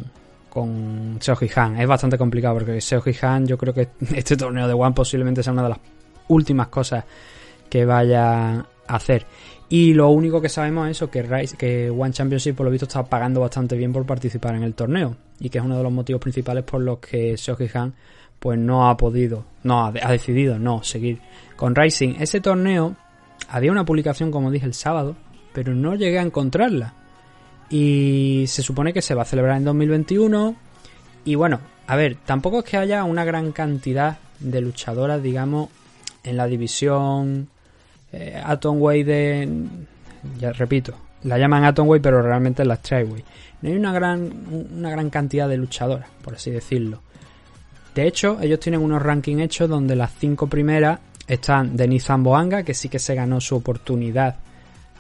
con 0.49 1.19
Seoji 1.21 1.51
Han. 1.57 1.79
Es 1.79 1.87
bastante 1.87 2.17
complicado 2.17 2.55
porque 2.55 2.81
Seoji 2.81 3.13
Han, 3.21 3.47
yo 3.47 3.59
creo 3.59 3.75
que 3.75 3.89
este 4.15 4.35
torneo 4.35 4.67
de 4.67 4.73
One 4.73 4.95
posiblemente 4.95 5.43
sea 5.43 5.53
una 5.53 5.65
de 5.65 5.69
las 5.69 5.79
últimas 6.29 6.69
cosas 6.69 7.05
que 7.69 7.85
vaya 7.85 8.55
a 8.55 8.67
hacer. 8.87 9.27
Y 9.69 9.93
lo 9.93 10.09
único 10.09 10.41
que 10.41 10.49
sabemos 10.49 10.87
es 10.89 10.97
eso, 10.97 11.11
que, 11.11 11.23
Rise- 11.23 11.57
que 11.59 11.91
One 11.91 12.13
Championship 12.13 12.57
por 12.57 12.65
lo 12.65 12.73
visto 12.73 12.87
está 12.87 13.05
pagando 13.05 13.41
bastante 13.41 13.77
bien 13.77 13.93
por 13.93 14.07
participar 14.07 14.55
en 14.55 14.63
el 14.63 14.73
torneo. 14.75 15.17
Y 15.39 15.51
que 15.51 15.59
es 15.59 15.65
uno 15.65 15.77
de 15.77 15.83
los 15.83 15.93
motivos 15.93 16.21
principales 16.23 16.65
por 16.65 16.81
los 16.81 16.99
que 16.99 17.37
Seoji 17.37 17.69
Han 17.75 17.93
pues 18.41 18.59
no 18.59 18.89
ha 18.89 18.97
podido, 18.97 19.45
no 19.63 19.85
ha, 19.85 19.89
ha 19.89 20.11
decidido 20.11 20.59
no 20.59 20.83
seguir 20.83 21.21
con 21.57 21.77
Rising. 21.77 22.17
Ese 22.19 22.41
torneo 22.41 22.97
había 23.49 23.71
una 23.71 23.85
publicación 23.85 24.31
como 24.31 24.51
dije 24.51 24.67
el 24.67 24.75
sábado, 24.75 25.15
pero 25.53 25.75
no 25.75 25.95
llegué 25.95 26.19
a 26.19 26.23
encontrarla. 26.23 26.95
Y 27.69 28.45
se 28.49 28.63
supone 28.63 28.93
que 28.93 29.03
se 29.03 29.15
va 29.15 29.23
a 29.23 29.27
celebrar 29.27 29.57
en 29.57 29.65
2021. 29.65 30.57
Y 31.25 31.35
bueno, 31.37 31.61
a 31.87 31.97
ver, 31.97 32.17
tampoco 32.25 32.61
es 32.61 32.65
que 32.65 32.77
haya 32.77 33.05
una 33.05 33.25
gran 33.25 33.53
cantidad 33.53 34.19
de 34.41 34.61
luchadoras, 34.61 35.23
digamos, 35.23 35.69
en 36.25 36.37
la 36.37 36.47
división 36.47 37.49
eh, 38.13 38.41
Atomway 38.45 39.05
de... 39.05 39.49
Ya 40.39 40.53
repito, 40.53 40.95
la 41.25 41.39
llaman 41.39 41.65
Atomway, 41.65 42.01
pero 42.01 42.23
realmente 42.23 42.63
es 42.63 42.69
la 42.69 42.77
Strikeway. 42.77 43.25
No 43.63 43.69
hay 43.69 43.77
una 43.77 43.93
gran, 43.93 44.69
una 44.77 44.91
gran 44.91 45.11
cantidad 45.11 45.49
de 45.49 45.57
luchadoras, 45.57 46.09
por 46.23 46.35
así 46.35 46.51
decirlo. 46.51 47.03
De 48.01 48.09
hecho, 48.09 48.39
ellos 48.41 48.59
tienen 48.61 48.81
unos 48.81 49.03
rankings 49.03 49.43
hechos 49.43 49.69
donde 49.69 49.95
las 49.95 50.11
cinco 50.19 50.47
primeras 50.47 50.99
están 51.29 51.77
Denise 51.77 52.07
Zamboanga, 52.07 52.63
que 52.63 52.73
sí 52.73 52.89
que 52.89 52.99
se 52.99 53.15
ganó 53.15 53.43
su 53.43 53.57
oportunidad 53.57 54.37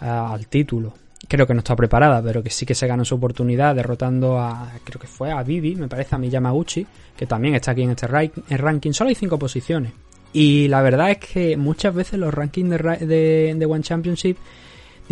ah, 0.03 0.33
al 0.35 0.47
título. 0.49 0.93
Creo 1.27 1.47
que 1.47 1.55
no 1.55 1.61
está 1.61 1.75
preparada, 1.75 2.23
pero 2.23 2.43
que 2.43 2.51
sí 2.51 2.67
que 2.67 2.75
se 2.75 2.87
ganó 2.87 3.03
su 3.07 3.15
oportunidad 3.15 3.75
derrotando 3.75 4.39
a, 4.39 4.71
creo 4.85 5.01
que 5.01 5.07
fue 5.07 5.31
a 5.33 5.43
Bibi, 5.43 5.77
me 5.77 5.89
parece, 5.89 6.15
a 6.15 6.19
Miyamaguchi, 6.19 6.87
que 7.17 7.25
también 7.27 7.55
está 7.55 7.71
aquí 7.71 7.83
en 7.85 7.91
este 7.91 8.07
ra- 8.07 8.23
en 8.23 8.59
ranking. 8.59 8.93
Solo 8.93 9.09
hay 9.09 9.15
cinco 9.15 9.39
posiciones. 9.39 9.93
Y 10.35 10.69
la 10.69 10.83
verdad 10.83 11.11
es 11.11 11.19
que 11.19 11.57
muchas 11.57 11.95
veces 11.95 12.19
los 12.19 12.35
rankings 12.35 12.69
de, 12.71 12.79
ra- 12.79 12.97
de, 12.97 13.55
de 13.57 13.67
One 13.67 13.83
Championship 13.83 14.37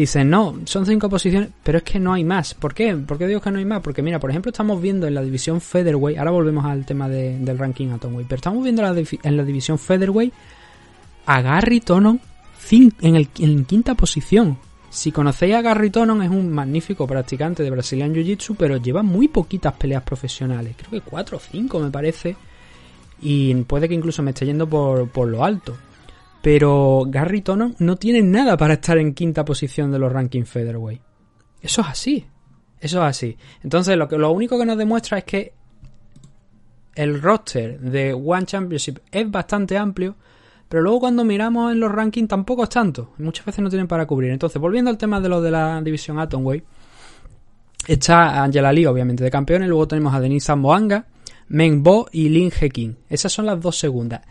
dicen, 0.03 0.31
no, 0.31 0.55
son 0.65 0.87
cinco 0.87 1.09
posiciones, 1.09 1.51
pero 1.63 1.79
es 1.79 1.85
que 1.85 1.99
no 1.99 2.13
hay 2.13 2.25
más. 2.25 2.55
¿Por 2.55 2.75
qué? 2.75 2.95
¿Por 2.97 3.19
qué 3.19 3.27
digo 3.27 3.41
que 3.41 3.51
no 3.51 3.59
hay 3.59 3.65
más? 3.65 3.81
Porque 3.83 4.03
mira, 4.03 4.19
por 4.21 4.31
ejemplo, 4.31 4.51
estamos 4.51 4.81
viendo 4.81 5.07
en 5.07 5.15
la 5.15 5.23
división 5.23 5.61
Featherweight, 5.61 6.19
ahora 6.19 6.31
volvemos 6.31 6.65
al 6.65 6.85
tema 6.87 7.09
de- 7.09 7.39
del 7.39 7.59
ranking 7.59 7.89
Atomweight, 7.89 8.29
pero 8.29 8.37
estamos 8.39 8.63
viendo 8.63 8.83
en 9.23 9.37
la 9.37 9.45
división 9.45 9.79
Featherweight 9.79 10.33
a 11.27 11.41
Gary 11.43 11.81
Tonon 11.81 12.21
en 12.71 13.65
quinta 13.65 13.95
posición. 13.95 14.59
Si 14.91 15.13
conocéis 15.13 15.55
a 15.55 15.63
Gary 15.63 15.91
Tonon, 15.91 16.23
es 16.23 16.31
un 16.31 16.51
magnífico 16.51 17.07
practicante 17.07 17.63
de 17.63 17.71
Brazilian 17.71 18.15
Jiu-Jitsu, 18.15 18.57
pero 18.59 18.79
lleva 18.79 19.03
muy 19.03 19.29
poquitas 19.29 19.75
peleas 19.75 20.03
profesionales. 20.03 20.75
Creo 20.79 20.91
que 20.91 21.01
cuatro 21.03 21.37
o 21.37 21.41
cinco, 21.41 21.79
me 21.79 21.91
parece. 21.91 22.37
Y 23.21 23.55
puede 23.65 23.89
que 23.89 23.95
incluso 23.95 24.23
me 24.23 24.31
esté 24.31 24.47
yendo 24.47 24.67
por, 24.69 25.09
por 25.09 25.29
lo 25.29 25.45
alto. 25.45 25.77
Pero 26.51 27.05
Gary 27.07 27.43
Tonon 27.43 27.77
no 27.79 27.97
tiene 27.97 28.23
nada 28.23 28.57
para 28.57 28.73
estar 28.73 28.97
en 28.97 29.13
quinta 29.13 29.45
posición 29.45 29.93
de 29.93 29.99
los 29.99 30.11
rankings 30.11 30.49
Featherweight. 30.49 31.03
Eso 31.61 31.83
es 31.83 31.87
así. 31.89 32.27
Eso 32.81 33.03
es 33.03 33.05
así. 33.05 33.37
Entonces, 33.63 33.99
lo, 33.99 34.31
único 34.31 34.59
que 34.59 34.65
nos 34.65 34.79
demuestra 34.79 35.19
es 35.19 35.25
que 35.25 35.53
el 36.95 37.21
roster 37.21 37.79
de 37.79 38.15
One 38.15 38.47
Championship 38.47 39.01
es 39.13 39.31
bastante 39.31 39.77
amplio, 39.77 40.17
pero 40.71 40.83
luego 40.83 41.01
cuando 41.01 41.23
miramos 41.23 41.71
en 41.71 41.81
los 41.81 41.93
rankings 41.93 42.29
tampoco 42.29 42.63
es 42.63 42.71
tanto. 42.71 43.13
Muchas 43.19 43.45
veces 43.45 43.63
no 43.63 43.69
tienen 43.69 43.87
para 43.87 44.07
cubrir. 44.07 44.31
Entonces, 44.31 44.59
volviendo 44.59 44.91
al 44.91 44.97
tema 44.97 45.21
de 45.21 45.29
lo 45.29 45.43
de 45.43 45.51
la 45.51 45.83
división 45.83 46.19
Atomweight, 46.19 46.65
está 47.87 48.43
Angela 48.43 48.73
Lee, 48.73 48.87
obviamente, 48.87 49.23
de 49.23 49.31
campeones. 49.31 49.69
Luego 49.69 49.87
tenemos 49.87 50.15
a 50.15 50.21
Denise 50.21 50.47
Zamboanga, 50.47 51.09
Meng 51.49 51.83
Bo 51.83 52.09
y 52.11 52.31
Lin 52.31 52.51
Heking. 52.51 52.95
Esas 53.11 53.33
son 53.33 53.45
las 53.45 53.61
dos 53.61 53.79
segundas. 53.79 54.23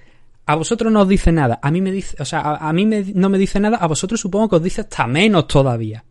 A 0.47 0.55
vosotros 0.55 0.91
no 0.91 1.01
os 1.01 1.07
dice 1.07 1.31
nada. 1.33 1.59
A 1.61 1.69
mí 1.71 1.81
me 1.81 1.91
dice, 1.91 2.15
o 2.19 2.25
sea, 2.25 2.55
a, 2.55 2.71
mí 2.71 2.85
no 2.85 3.29
me 3.29 3.37
dice 3.37 3.59
nada. 3.59 3.77
A 3.77 3.87
vosotros 3.87 4.19
supongo 4.19 4.47
que 4.47 4.55
os 4.55 4.63
dice 4.63 4.81
hasta 4.81 5.05
menos 5.05 5.45
todavía. 5.45 6.05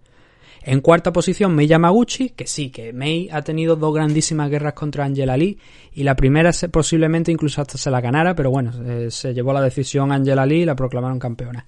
En 0.62 0.83
cuarta 0.83 1.11
posición, 1.11 1.55
Mei 1.55 1.66
Yamaguchi, 1.66 2.31
que 2.31 2.47
sí, 2.47 2.71
que 2.71 2.93
Mei 2.93 3.31
ha 3.33 3.40
tenido 3.40 3.76
dos 3.76 3.95
grandísimas 3.95 4.50
guerras 4.50 4.75
contra 4.75 5.05
Angela 5.05 5.37
Lee, 5.37 5.59
y 5.93 6.02
la 6.02 6.16
primera 6.16 6.50
posiblemente 6.71 7.33
incluso 7.33 7.62
hasta 7.62 7.78
se 7.78 7.90
la 7.90 8.00
ganara, 8.00 8.35
pero 8.35 8.50
bueno, 8.50 8.73
eh, 8.85 9.11
se 9.11 9.33
llevó 9.33 9.52
la 9.55 9.62
decisión 9.62 10.12
Angela 10.12 10.45
Lee 10.45 10.62
y 10.62 10.64
la 10.66 10.76
proclamaron 10.76 11.19
campeona. 11.19 11.64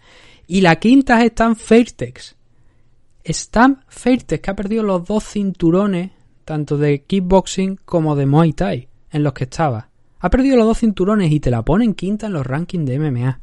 Y 0.46 0.60
la 0.60 0.76
quinta 0.76 1.20
es 1.20 1.26
Stan 1.26 1.56
Fairtex. 1.56 2.36
Stan 3.24 3.82
Fairtex, 3.88 4.42
que 4.42 4.50
ha 4.50 4.56
perdido 4.56 4.82
los 4.82 5.06
dos 5.06 5.24
cinturones, 5.24 6.10
tanto 6.44 6.76
de 6.76 7.04
kickboxing 7.04 7.78
como 7.84 8.14
de 8.14 8.26
Muay 8.26 8.52
Thai, 8.52 8.88
en 9.10 9.22
los 9.22 9.32
que 9.32 9.44
estaba. 9.44 9.87
Ha 10.20 10.30
perdido 10.30 10.56
los 10.56 10.66
dos 10.66 10.78
cinturones 10.78 11.30
y 11.32 11.40
te 11.40 11.50
la 11.50 11.62
ponen 11.62 11.94
quinta 11.94 12.26
en 12.26 12.32
los 12.32 12.46
rankings 12.46 12.86
de 12.86 12.98
MMA. 12.98 13.40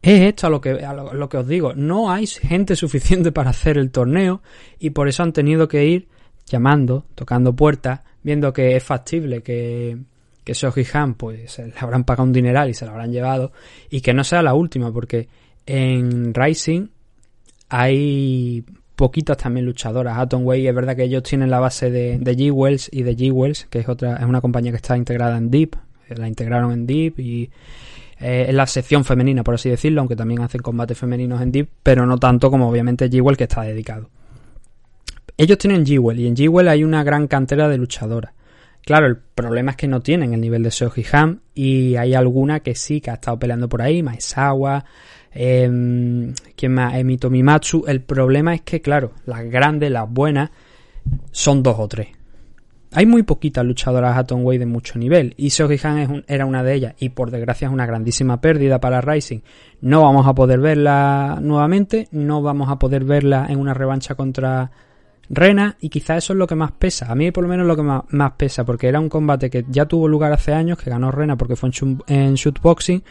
Es 0.00 0.20
esto 0.20 0.46
a 0.46 0.50
lo 0.50 0.60
que, 0.60 0.70
a 0.84 0.92
lo, 0.92 1.28
que 1.28 1.36
os 1.36 1.46
digo. 1.46 1.74
No 1.74 2.10
hay 2.10 2.26
gente 2.26 2.76
suficiente 2.76 3.32
para 3.32 3.50
hacer 3.50 3.78
el 3.78 3.90
torneo 3.90 4.42
y 4.78 4.90
por 4.90 5.08
eso 5.08 5.22
han 5.22 5.32
tenido 5.32 5.68
que 5.68 5.86
ir 5.86 6.08
llamando, 6.46 7.04
tocando 7.14 7.54
puertas, 7.54 8.00
viendo 8.22 8.52
que 8.52 8.76
es 8.76 8.84
factible 8.84 9.42
que, 9.42 9.98
que 10.44 10.54
Shoji 10.54 10.86
Han 10.92 11.14
pues 11.14 11.52
se 11.52 11.66
le 11.66 11.74
habrán 11.78 12.04
pagado 12.04 12.24
un 12.24 12.32
dineral 12.32 12.70
y 12.70 12.74
se 12.74 12.84
lo 12.84 12.92
habrán 12.92 13.12
llevado 13.12 13.52
y 13.90 14.00
que 14.00 14.14
no 14.14 14.24
sea 14.24 14.42
la 14.42 14.54
última 14.54 14.92
porque 14.92 15.28
en 15.66 16.32
Rising 16.32 16.88
hay 17.68 18.64
poquitas 18.98 19.36
también 19.36 19.64
luchadoras. 19.64 20.18
Atomway 20.18 20.66
es 20.66 20.74
verdad 20.74 20.96
que 20.96 21.04
ellos 21.04 21.22
tienen 21.22 21.50
la 21.50 21.60
base 21.60 21.88
de, 21.88 22.18
de 22.18 22.36
G-Wells 22.36 22.88
y 22.92 23.04
de 23.04 23.16
G-Wells, 23.16 23.68
que 23.70 23.78
es 23.78 23.88
otra, 23.88 24.16
es 24.16 24.24
una 24.24 24.40
compañía 24.40 24.72
que 24.72 24.76
está 24.76 24.96
integrada 24.96 25.38
en 25.38 25.50
Deep, 25.52 25.76
eh, 26.08 26.16
la 26.16 26.26
integraron 26.26 26.72
en 26.72 26.84
Deep 26.84 27.20
y 27.20 27.48
eh, 28.18 28.46
es 28.48 28.54
la 28.54 28.66
sección 28.66 29.04
femenina, 29.04 29.44
por 29.44 29.54
así 29.54 29.70
decirlo, 29.70 30.00
aunque 30.00 30.16
también 30.16 30.42
hacen 30.42 30.60
combates 30.62 30.98
femeninos 30.98 31.40
en 31.40 31.52
Deep, 31.52 31.68
pero 31.84 32.06
no 32.06 32.18
tanto 32.18 32.50
como 32.50 32.68
obviamente 32.68 33.08
G-Well 33.08 33.36
que 33.36 33.44
está 33.44 33.62
dedicado. 33.62 34.10
Ellos 35.36 35.58
tienen 35.58 35.86
G-Well 35.86 36.18
y 36.18 36.26
en 36.26 36.34
G-Well 36.34 36.66
hay 36.66 36.82
una 36.82 37.04
gran 37.04 37.28
cantera 37.28 37.68
de 37.68 37.78
luchadoras. 37.78 38.32
Claro, 38.84 39.06
el 39.06 39.16
problema 39.16 39.70
es 39.70 39.76
que 39.76 39.86
no 39.86 40.00
tienen 40.00 40.34
el 40.34 40.40
nivel 40.40 40.64
de 40.64 40.72
Seoji 40.72 41.04
Han 41.12 41.42
y 41.54 41.94
hay 41.94 42.14
alguna 42.14 42.60
que 42.60 42.74
sí 42.74 43.00
que 43.00 43.12
ha 43.12 43.14
estado 43.14 43.38
peleando 43.38 43.68
por 43.68 43.80
ahí, 43.80 44.02
Maesawa, 44.02 44.84
eh, 45.40 46.34
¿quién 46.56 46.74
más? 46.74 46.94
Emi 46.94 47.16
Tomimatsu. 47.16 47.84
El 47.86 48.00
problema 48.00 48.54
es 48.54 48.62
que, 48.62 48.80
claro, 48.80 49.12
las 49.24 49.44
grandes, 49.44 49.90
las 49.90 50.10
buenas, 50.10 50.50
son 51.30 51.62
dos 51.62 51.76
o 51.78 51.86
tres. 51.86 52.08
Hay 52.92 53.06
muy 53.06 53.22
poquitas 53.22 53.64
luchadoras 53.64 54.16
Atomweight 54.16 54.58
de 54.60 54.66
mucho 54.66 54.98
nivel 54.98 55.34
y 55.36 55.50
Seoji 55.50 55.78
Han 55.86 55.98
es 55.98 56.08
un- 56.08 56.24
era 56.26 56.46
una 56.46 56.62
de 56.62 56.74
ellas 56.74 56.94
y 56.98 57.10
por 57.10 57.30
desgracia 57.30 57.68
es 57.68 57.72
una 57.72 57.84
grandísima 57.86 58.40
pérdida 58.40 58.80
para 58.80 59.00
Rising. 59.02 59.40
No 59.82 60.02
vamos 60.02 60.26
a 60.26 60.34
poder 60.34 60.58
verla 60.58 61.38
nuevamente, 61.40 62.08
no 62.12 62.40
vamos 62.42 62.68
a 62.70 62.78
poder 62.78 63.04
verla 63.04 63.46
en 63.48 63.58
una 63.60 63.74
revancha 63.74 64.14
contra 64.14 64.70
Rena 65.28 65.76
y 65.80 65.90
quizás 65.90 66.24
eso 66.24 66.32
es 66.32 66.38
lo 66.38 66.46
que 66.46 66.54
más 66.54 66.72
pesa. 66.72 67.12
A 67.12 67.14
mí 67.14 67.30
por 67.30 67.44
lo 67.44 67.48
menos 67.50 67.66
lo 67.66 67.76
que 67.76 67.82
más, 67.82 68.32
pesa 68.38 68.64
porque 68.64 68.88
era 68.88 68.98
un 68.98 69.10
combate 69.10 69.50
que 69.50 69.66
ya 69.68 69.84
tuvo 69.84 70.08
lugar 70.08 70.32
hace 70.32 70.54
años, 70.54 70.78
que 70.78 70.88
ganó 70.88 71.10
Rena 71.12 71.36
porque 71.36 71.56
fue 71.56 71.70
en 72.06 72.34
shootboxing 72.34 73.02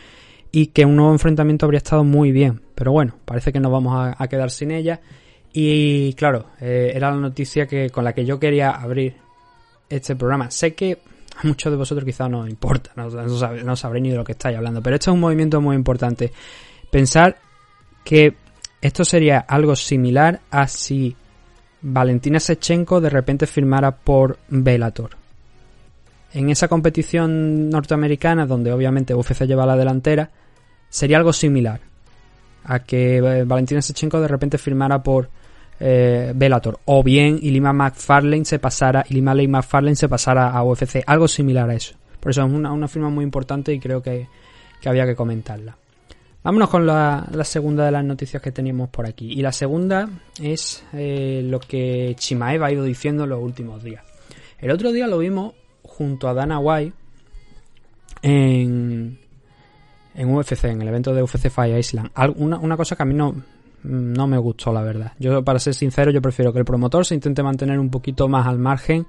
y 0.52 0.68
que 0.68 0.86
un 0.86 0.96
nuevo 0.96 1.12
enfrentamiento 1.12 1.66
habría 1.66 1.78
estado 1.80 2.04
muy 2.04 2.32
bien. 2.32 2.62
Pero 2.76 2.92
bueno, 2.92 3.16
parece 3.26 3.52
que 3.52 3.60
nos 3.60 3.72
vamos 3.72 4.16
a, 4.18 4.28
quedar 4.28 4.52
sin 4.52 4.72
ella. 4.72 5.00
Y 5.54 6.14
claro, 6.14 6.48
eh, 6.60 6.92
era 6.94 7.12
la 7.12 7.18
noticia 7.18 7.68
que 7.68 7.90
con 7.90 8.04
la 8.04 8.14
que 8.14 8.26
yo 8.26 8.40
quería 8.40 8.72
abrir 8.72 9.16
este 9.90 10.16
programa. 10.16 10.52
Sé 10.52 10.76
que 10.76 11.00
a 11.36 11.48
muchos 11.48 11.72
de 11.72 11.78
vosotros 11.78 12.06
quizás 12.06 12.30
no 12.30 12.48
importa, 12.48 12.92
no, 12.96 13.10
no, 13.10 13.28
sab- 13.38 13.64
no 13.64 13.76
sabréis 13.76 14.04
ni 14.04 14.10
de 14.10 14.18
lo 14.18 14.24
que 14.24 14.34
estáis 14.34 14.58
hablando, 14.58 14.82
pero 14.82 14.96
esto 14.96 15.12
es 15.12 15.16
un 15.16 15.22
movimiento 15.22 15.62
muy 15.62 15.76
importante. 15.76 16.32
Pensar 16.92 17.38
que 18.04 18.36
esto 18.82 19.04
sería 19.04 19.40
algo 19.40 19.76
similar 19.76 20.42
a 20.52 20.68
si 20.68 21.16
Valentina 21.82 22.40
Sechenko 22.40 23.02
de 23.02 23.10
repente 23.10 23.48
firmara 23.48 23.92
por 23.92 24.38
Bellator. 24.50 25.12
En 26.34 26.50
esa 26.50 26.68
competición 26.68 27.70
norteamericana, 27.70 28.46
donde 28.46 28.72
obviamente 28.72 29.14
UFC 29.14 29.46
lleva 29.46 29.66
la 29.66 29.78
delantera, 29.78 30.30
sería 30.90 31.18
algo 31.18 31.34
similar. 31.34 31.80
a 32.64 32.80
que 32.80 33.18
eh, 33.18 33.44
Valentina 33.46 33.82
Sechenko 33.82 34.20
de 34.20 34.28
repente 34.28 34.58
firmara 34.58 35.02
por 35.02 35.30
eh, 35.80 36.34
Bellator 36.36 36.80
o 36.86 37.02
bien 37.04 37.40
Ilima 37.42 37.72
McFarlane 37.72 38.44
se 38.44 38.60
pasara 38.60 39.06
Ilima 39.10 39.34
Ley 39.34 39.48
McFarlane 39.48 39.96
se 39.96 40.10
pasara 40.10 40.50
a 40.50 40.64
UFC 40.64 41.04
algo 41.06 41.28
similar 41.28 41.70
a 41.70 41.76
eso. 41.76 41.96
Por 42.20 42.32
eso 42.32 42.46
es 42.46 42.52
una, 42.52 42.72
una 42.74 42.88
firma 42.88 43.10
muy 43.10 43.24
importante 43.24 43.74
y 43.74 43.80
creo 43.80 44.02
que, 44.02 44.28
que 44.82 44.90
había 44.90 45.06
que 45.06 45.16
comentarla. 45.16 45.78
Vámonos 46.44 46.70
con 46.70 46.86
la, 46.86 47.28
la 47.32 47.44
segunda 47.44 47.86
de 47.86 47.92
las 47.92 48.04
noticias 48.04 48.42
que 48.42 48.52
teníamos 48.52 48.90
por 48.90 49.06
aquí. 49.06 49.32
Y 49.32 49.42
la 49.42 49.52
segunda 49.52 50.10
es 50.42 50.84
eh, 50.94 51.42
lo 51.44 51.60
que 51.60 52.16
Chimaev 52.18 52.64
ha 52.64 52.72
ido 52.72 52.84
diciendo 52.84 53.26
en 53.26 53.32
los 53.32 53.42
últimos 53.42 53.84
días. 53.84 54.04
El 54.60 54.72
otro 54.72 54.92
día 54.92 55.08
lo 55.08 55.18
vimos 55.20 55.54
junto 55.98 56.28
a 56.28 56.34
Dana 56.34 56.60
White 56.60 56.94
en, 58.22 59.18
en 60.14 60.36
UFC, 60.36 60.66
en 60.66 60.82
el 60.82 60.88
evento 60.88 61.14
de 61.14 61.24
UFC 61.24 61.50
Fire 61.50 61.78
Island. 61.78 62.12
Una, 62.36 62.60
una 62.60 62.78
cosa 62.78 62.96
que 62.96 63.04
a 63.04 63.06
mí 63.06 63.14
no, 63.14 63.36
no 63.84 64.28
me 64.28 64.38
gustó, 64.38 64.72
la 64.72 64.82
verdad. 64.82 65.14
Yo, 65.20 65.44
para 65.44 65.60
ser 65.60 65.74
sincero, 65.74 66.12
yo 66.12 66.22
prefiero 66.22 66.54
que 66.54 66.60
el 66.60 66.66
promotor 66.66 67.06
se 67.06 67.16
intente 67.16 67.42
mantener 67.42 67.80
un 67.80 67.90
poquito 67.90 68.28
más 68.28 68.46
al 68.48 68.60
margen 68.60 69.08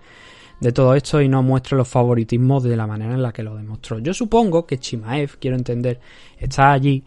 de 0.60 0.72
todo 0.72 0.94
esto 0.94 1.20
y 1.20 1.28
no 1.28 1.42
muestre 1.42 1.76
los 1.76 1.86
favoritismos 1.86 2.64
de 2.64 2.76
la 2.76 2.86
manera 2.86 3.14
en 3.14 3.22
la 3.22 3.32
que 3.32 3.42
lo 3.42 3.54
demostró. 3.54 3.98
Yo 3.98 4.12
supongo 4.14 4.66
que 4.66 4.78
Chimaev, 4.78 5.38
quiero 5.38 5.56
entender, 5.56 6.00
está 6.38 6.72
allí 6.72 7.04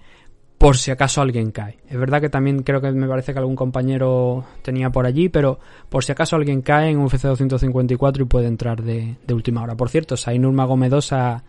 por 0.62 0.78
si 0.78 0.92
acaso 0.92 1.22
alguien 1.22 1.50
cae. 1.50 1.80
Es 1.90 1.98
verdad 1.98 2.22
que 2.22 2.30
también 2.30 2.62
creo 2.62 2.82
que 2.82 2.92
me 2.92 3.08
parece 3.08 3.34
que 3.34 3.40
algún 3.40 3.56
compañero 3.56 4.46
tenía 4.62 4.92
por 4.92 5.08
allí, 5.08 5.28
pero 5.28 5.60
por 5.90 6.04
si 6.04 6.12
acaso 6.12 6.36
alguien 6.36 6.62
cae 6.62 6.92
en 6.92 7.00
UFC 7.00 7.24
254 7.24 8.24
y 8.24 8.28
puede 8.28 8.46
entrar 8.46 8.84
de, 8.84 9.16
última 9.34 9.64
hora. 9.64 9.76
Por 9.76 9.90
cierto, 9.90 10.16
Sainur 10.16 10.54
Magomedosa 10.54 11.44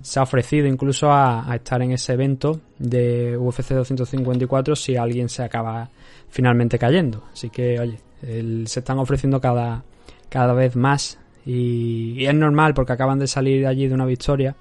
se 0.00 0.18
ha 0.18 0.22
ofrecido 0.22 0.66
incluso 0.66 1.12
a, 1.12 1.46
estar 1.54 1.82
en 1.82 1.92
ese 1.92 2.14
evento 2.14 2.58
de 2.78 3.36
UFC 3.36 3.74
254 3.74 4.74
si 4.76 4.96
alguien 4.96 5.28
se 5.28 5.42
acaba 5.42 5.90
finalmente 6.30 6.78
cayendo. 6.78 7.22
Así 7.34 7.50
que, 7.50 7.78
oye, 7.78 7.98
el- 8.22 8.66
se 8.66 8.80
están 8.80 8.98
ofreciendo 8.98 9.42
cada, 9.42 9.84
cada 10.30 10.54
vez 10.54 10.74
más 10.74 11.18
y, 11.44 12.14
y 12.16 12.26
es 12.26 12.34
normal 12.34 12.72
porque 12.72 12.94
acaban 12.94 13.18
de 13.18 13.26
salir 13.26 13.66
allí 13.66 13.88
de 13.88 13.94
una 13.94 14.06
victoria 14.06 14.56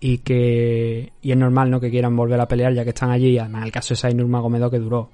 y 0.00 0.18
que 0.18 1.12
y 1.22 1.30
es 1.30 1.36
normal 1.36 1.70
no 1.70 1.78
que 1.80 1.90
quieran 1.90 2.16
volver 2.16 2.40
a 2.40 2.48
pelear 2.48 2.72
ya 2.72 2.84
que 2.84 2.90
están 2.90 3.10
allí. 3.10 3.38
Además 3.38 3.64
el 3.64 3.72
caso 3.72 3.94
de 3.94 3.96
Sainur 3.96 4.26
Magomedov 4.26 4.70
que 4.70 4.78
duró 4.78 5.10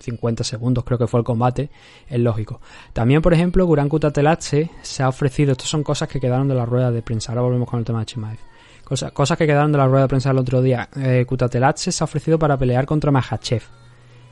50 0.00 0.44
segundos 0.44 0.84
creo 0.84 0.96
que 0.98 1.08
fue 1.08 1.18
el 1.20 1.24
combate 1.24 1.70
es 2.08 2.20
lógico. 2.20 2.60
También 2.92 3.20
por 3.20 3.34
ejemplo 3.34 3.66
Guran 3.66 3.88
Kutatelache 3.88 4.70
se 4.82 5.02
ha 5.02 5.08
ofrecido 5.08 5.52
estas 5.52 5.68
son 5.68 5.82
cosas 5.82 6.08
que 6.08 6.20
quedaron 6.20 6.46
de 6.48 6.54
la 6.54 6.64
rueda 6.64 6.90
de 6.92 7.02
prensa 7.02 7.32
ahora 7.32 7.42
volvemos 7.42 7.68
con 7.68 7.80
el 7.80 7.84
tema 7.84 8.00
de 8.00 8.06
Chimaev. 8.06 8.38
Cosa- 8.84 9.10
cosas 9.10 9.36
que 9.36 9.46
quedaron 9.46 9.72
de 9.72 9.78
la 9.78 9.86
rueda 9.86 10.02
de 10.02 10.08
prensa 10.08 10.30
el 10.30 10.38
otro 10.38 10.62
día. 10.62 10.88
Eh, 10.96 11.24
Kutatelache 11.26 11.92
se 11.92 12.02
ha 12.02 12.06
ofrecido 12.06 12.38
para 12.38 12.56
pelear 12.56 12.86
contra 12.86 13.10
Mahachev. 13.10 13.62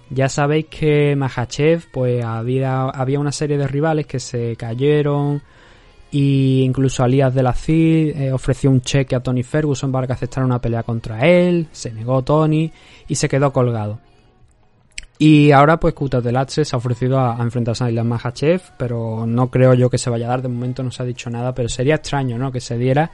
Ya 0.09 0.29
sabéis 0.29 0.67
que 0.67 1.15
Mahachev 1.17 1.91
pues 1.93 2.25
había, 2.25 2.85
había 2.85 3.19
una 3.19 3.33
serie 3.33 3.59
de 3.59 3.67
rivales 3.67 4.07
que 4.07 4.21
se 4.21 4.55
cayeron 4.57 5.43
y 6.19 6.63
incluso 6.63 7.05
Alias 7.05 7.35
de 7.35 7.43
la 7.43 7.53
CID 7.53 8.17
eh, 8.17 8.33
ofreció 8.33 8.71
un 8.71 8.81
cheque 8.81 9.15
a 9.15 9.21
Tony 9.21 9.43
Ferguson 9.43 9.93
para 9.93 10.07
que 10.07 10.15
aceptara 10.15 10.47
una 10.47 10.63
pelea 10.63 10.83
contra 10.83 11.21
él, 11.21 11.69
se 11.73 11.93
negó 11.93 12.23
Tony 12.23 12.73
y 13.07 13.15
se 13.17 13.29
quedó 13.29 13.53
colgado. 13.53 13.99
Y 15.19 15.51
ahora 15.51 15.79
pues 15.79 15.93
Kutatelache 15.93 16.65
se 16.65 16.75
ha 16.75 16.79
ofrecido 16.79 17.19
a, 17.19 17.39
a 17.39 17.43
enfrentarse 17.43 17.85
a 17.85 17.91
Islam 17.91 18.07
Mahachev, 18.07 18.63
pero 18.79 19.27
no 19.27 19.51
creo 19.51 19.75
yo 19.75 19.91
que 19.91 19.99
se 19.99 20.09
vaya 20.09 20.25
a 20.25 20.31
dar, 20.31 20.41
de 20.41 20.49
momento 20.49 20.83
no 20.83 20.91
se 20.91 21.03
ha 21.03 21.07
dicho 21.07 21.29
nada, 21.29 21.55
pero 21.55 21.69
sería 21.69 21.97
extraño 21.97 22.39
¿no? 22.39 22.51
que 22.51 22.63
se 22.63 22.79
diera 22.79 23.11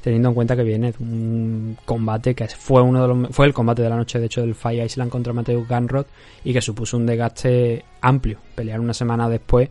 teniendo 0.00 0.28
en 0.28 0.34
cuenta 0.36 0.54
que 0.54 0.62
viene 0.62 0.94
un 1.00 1.76
combate 1.84 2.36
que 2.36 2.46
fue 2.46 2.82
uno 2.82 3.02
de 3.02 3.08
los 3.08 3.34
fue 3.34 3.46
el 3.46 3.54
combate 3.54 3.82
de 3.82 3.88
la 3.88 3.96
noche 3.96 4.20
de 4.20 4.26
hecho 4.26 4.42
del 4.42 4.54
Fire 4.54 4.84
Island 4.84 5.10
contra 5.10 5.32
Mateo 5.32 5.64
Ganrod 5.68 6.06
y 6.44 6.52
que 6.52 6.60
supuso 6.60 6.96
un 6.98 7.06
desgaste 7.06 7.84
amplio. 8.00 8.38
Pelear 8.54 8.78
una 8.78 8.94
semana 8.94 9.28
después 9.28 9.70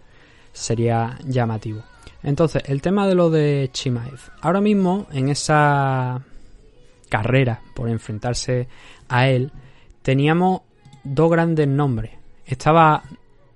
sería 0.52 1.18
llamativo. 1.26 1.84
Entonces, 2.24 2.64
el 2.68 2.82
tema 2.82 3.08
de 3.08 3.16
lo 3.16 3.30
de 3.30 3.70
Chimaev. 3.72 4.20
Ahora 4.42 4.62
mismo, 4.62 5.08
en 5.12 5.30
esa 5.30 6.22
carrera 7.10 7.62
por 7.76 7.90
enfrentarse 7.90 8.68
a 9.10 9.28
él, 9.28 9.52
teníamos 10.02 10.62
dos 11.04 11.30
grandes 11.30 11.68
nombres. 11.68 12.12
Estaba 12.46 13.04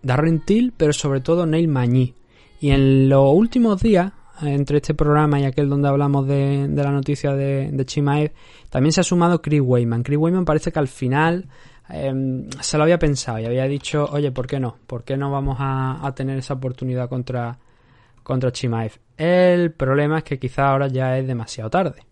Darren 0.02 0.42
Till, 0.42 0.74
pero 0.76 0.92
sobre 0.94 1.22
todo 1.22 1.46
Neil 1.46 1.70
Mañí. 1.70 2.14
Y 2.60 2.72
en 2.72 3.08
los 3.08 3.34
últimos 3.34 3.82
días, 3.82 4.12
entre 4.42 4.78
este 4.78 4.94
programa 4.94 5.40
y 5.40 5.46
aquel 5.46 5.70
donde 5.70 5.88
hablamos 5.88 6.28
de, 6.28 6.70
la 6.76 6.92
noticia 6.92 7.34
de, 7.34 7.86
Chimaev, 7.86 8.34
también 8.70 8.92
se 8.92 9.02
ha 9.02 9.04
sumado 9.04 9.42
Chris 9.42 9.62
Weyman. 9.64 10.04
Chris 10.04 10.18
Weyman 10.18 10.44
parece 10.44 10.72
que 10.74 10.80
al 10.80 10.88
final 10.90 11.48
eh, 11.90 12.48
se 12.60 12.78
lo 12.78 12.84
había 12.84 13.00
pensado 13.00 13.40
y 13.40 13.46
había 13.46 13.66
dicho, 13.66 14.10
oye, 14.12 14.32
¿por 14.32 14.46
qué 14.46 14.60
no? 14.60 14.76
¿Por 14.88 15.04
qué 15.04 15.16
no 15.16 15.32
vamos 15.32 15.58
a 15.60 16.12
tener 16.16 16.38
esa 16.38 16.56
oportunidad 16.56 17.10
contra, 17.10 17.58
contra 18.28 18.52
Chimaev? 18.52 18.92
El 19.16 19.72
problema 19.72 20.18
es 20.18 20.26
que 20.26 20.38
quizá 20.38 20.70
ahora 20.70 20.90
ya 20.90 21.18
es 21.18 21.26
demasiado 21.26 21.70
tarde. 21.70 22.04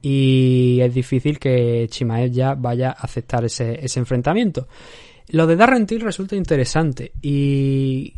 Y 0.00 0.78
es 0.80 0.94
difícil 0.94 1.40
que 1.40 1.88
Chimaev 1.90 2.30
ya 2.30 2.54
vaya 2.54 2.90
a 2.90 2.92
aceptar 2.92 3.44
ese, 3.44 3.84
ese 3.84 3.98
enfrentamiento. 3.98 4.68
Lo 5.30 5.48
de 5.48 5.56
Darren 5.56 5.84
Till 5.84 6.00
resulta 6.00 6.36
interesante 6.36 7.10
y 7.20 8.14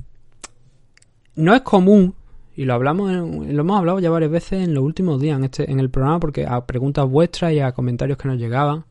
no 1.36 1.54
es 1.54 1.62
común 1.62 2.14
y 2.56 2.66
lo 2.66 2.74
hablamos 2.74 3.10
lo 3.10 3.60
hemos 3.60 3.78
hablado 3.78 3.98
ya 4.00 4.10
varias 4.10 4.30
veces 4.30 4.62
en 4.62 4.74
los 4.74 4.84
últimos 4.84 5.20
días 5.20 5.38
en 5.38 5.44
este 5.44 5.68
en 5.68 5.80
el 5.80 5.90
programa 5.90 6.20
porque 6.20 6.46
a 6.46 6.64
preguntas 6.64 7.08
vuestras 7.08 7.52
y 7.52 7.58
a 7.58 7.72
comentarios 7.72 8.16
que 8.16 8.28
nos 8.28 8.38
llegaban 8.38 8.84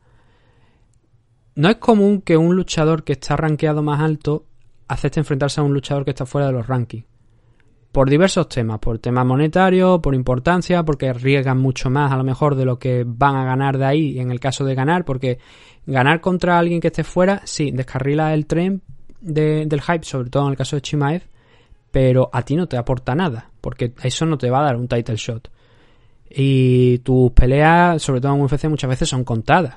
no 1.54 1.70
es 1.70 1.76
común 1.76 2.20
que 2.20 2.36
un 2.36 2.54
luchador 2.54 3.04
que 3.04 3.14
está 3.14 3.36
rankeado 3.36 3.82
más 3.82 4.00
alto 4.00 4.44
acepte 4.86 5.20
enfrentarse 5.20 5.60
a 5.60 5.64
un 5.64 5.72
luchador 5.72 6.04
que 6.04 6.10
está 6.10 6.26
fuera 6.26 6.48
de 6.48 6.52
los 6.52 6.66
rankings 6.66 7.13
por 7.94 8.10
diversos 8.10 8.48
temas, 8.48 8.80
por 8.80 8.98
temas 8.98 9.24
monetarios, 9.24 10.00
por 10.00 10.16
importancia, 10.16 10.82
porque 10.82 11.08
arriesgan 11.10 11.58
mucho 11.58 11.90
más 11.90 12.10
a 12.10 12.16
lo 12.16 12.24
mejor 12.24 12.56
de 12.56 12.64
lo 12.64 12.76
que 12.76 13.04
van 13.06 13.36
a 13.36 13.44
ganar 13.44 13.78
de 13.78 13.84
ahí 13.84 14.18
en 14.18 14.32
el 14.32 14.40
caso 14.40 14.64
de 14.64 14.74
ganar, 14.74 15.04
porque 15.04 15.38
ganar 15.86 16.20
contra 16.20 16.58
alguien 16.58 16.80
que 16.80 16.88
esté 16.88 17.04
fuera, 17.04 17.42
sí, 17.44 17.70
descarrila 17.70 18.34
el 18.34 18.46
tren 18.46 18.82
de- 19.20 19.66
del 19.66 19.80
hype, 19.80 20.02
sobre 20.04 20.28
todo 20.28 20.42
en 20.46 20.50
el 20.50 20.56
caso 20.56 20.74
de 20.74 20.82
Chimaev, 20.82 21.22
pero 21.92 22.30
a 22.32 22.42
ti 22.42 22.56
no 22.56 22.66
te 22.66 22.76
aporta 22.76 23.14
nada, 23.14 23.50
porque 23.60 23.94
eso 24.02 24.26
no 24.26 24.38
te 24.38 24.50
va 24.50 24.58
a 24.58 24.64
dar 24.64 24.76
un 24.76 24.88
title 24.88 25.14
shot. 25.14 25.48
Y 26.28 26.98
tus 26.98 27.30
peleas, 27.30 28.02
sobre 28.02 28.20
todo 28.20 28.34
en 28.34 28.40
UFC, 28.42 28.68
muchas 28.68 28.90
veces 28.90 29.08
son 29.08 29.22
contadas. 29.22 29.76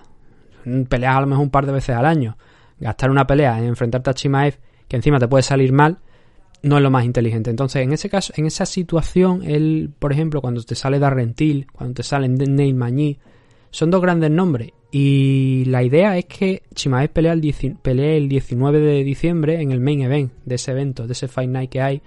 Peleas 0.90 1.16
a 1.16 1.22
lo 1.22 1.28
mejor 1.28 1.44
un 1.44 1.52
par 1.52 1.68
de 1.68 1.72
veces 1.72 1.96
al 1.96 2.08
año. 2.08 2.36
Gastar 2.80 3.12
una 3.12 3.28
pelea 3.28 3.60
en 3.60 3.66
enfrentarte 3.66 4.10
a 4.10 4.14
Chimaev, 4.16 4.58
que 4.88 4.96
encima 4.96 5.20
te 5.20 5.28
puede 5.28 5.44
salir 5.44 5.72
mal, 5.72 6.00
no 6.64 6.78
es 6.78 6.84
lo 6.84 6.92
más 6.92 7.06
inteligente. 7.06 7.50
Entonces, 7.50 7.84
en 7.84 7.94
ese 7.94 8.10
caso, 8.10 8.34
en 8.36 8.46
esa 8.46 8.66
situación, 8.66 9.44
él, 9.44 9.92
por 10.00 10.12
ejemplo, 10.12 10.42
cuando 10.42 10.62
te 10.64 10.76
sale 10.76 11.00
Darren 11.00 11.34
Till, 11.34 11.68
cuando 11.72 11.96
te 11.96 12.04
sale 12.04 12.28
Magny, 12.74 13.20
son 13.72 13.92
dos 13.92 14.02
grandes 14.02 14.32
nombres. 14.32 14.72
Y 14.92 15.66
la 15.66 15.84
idea 15.84 16.18
es 16.18 16.26
que 16.26 16.64
Chimaev 16.74 17.12
pelea 17.12 17.34
el, 17.34 17.42
10 17.42 17.78
pelee 17.82 18.18
el 18.18 18.30
19 18.30 18.80
de 18.80 19.04
diciembre 19.04 19.62
en 19.62 19.72
el 19.72 19.82
main 19.82 20.02
event 20.02 20.32
de 20.46 20.56
ese 20.56 20.72
evento, 20.72 21.08
de 21.08 21.14
ese 21.14 21.28
Fight 21.28 21.50
Night 21.50 21.70
que 21.70 21.82
hay, 21.82 22.02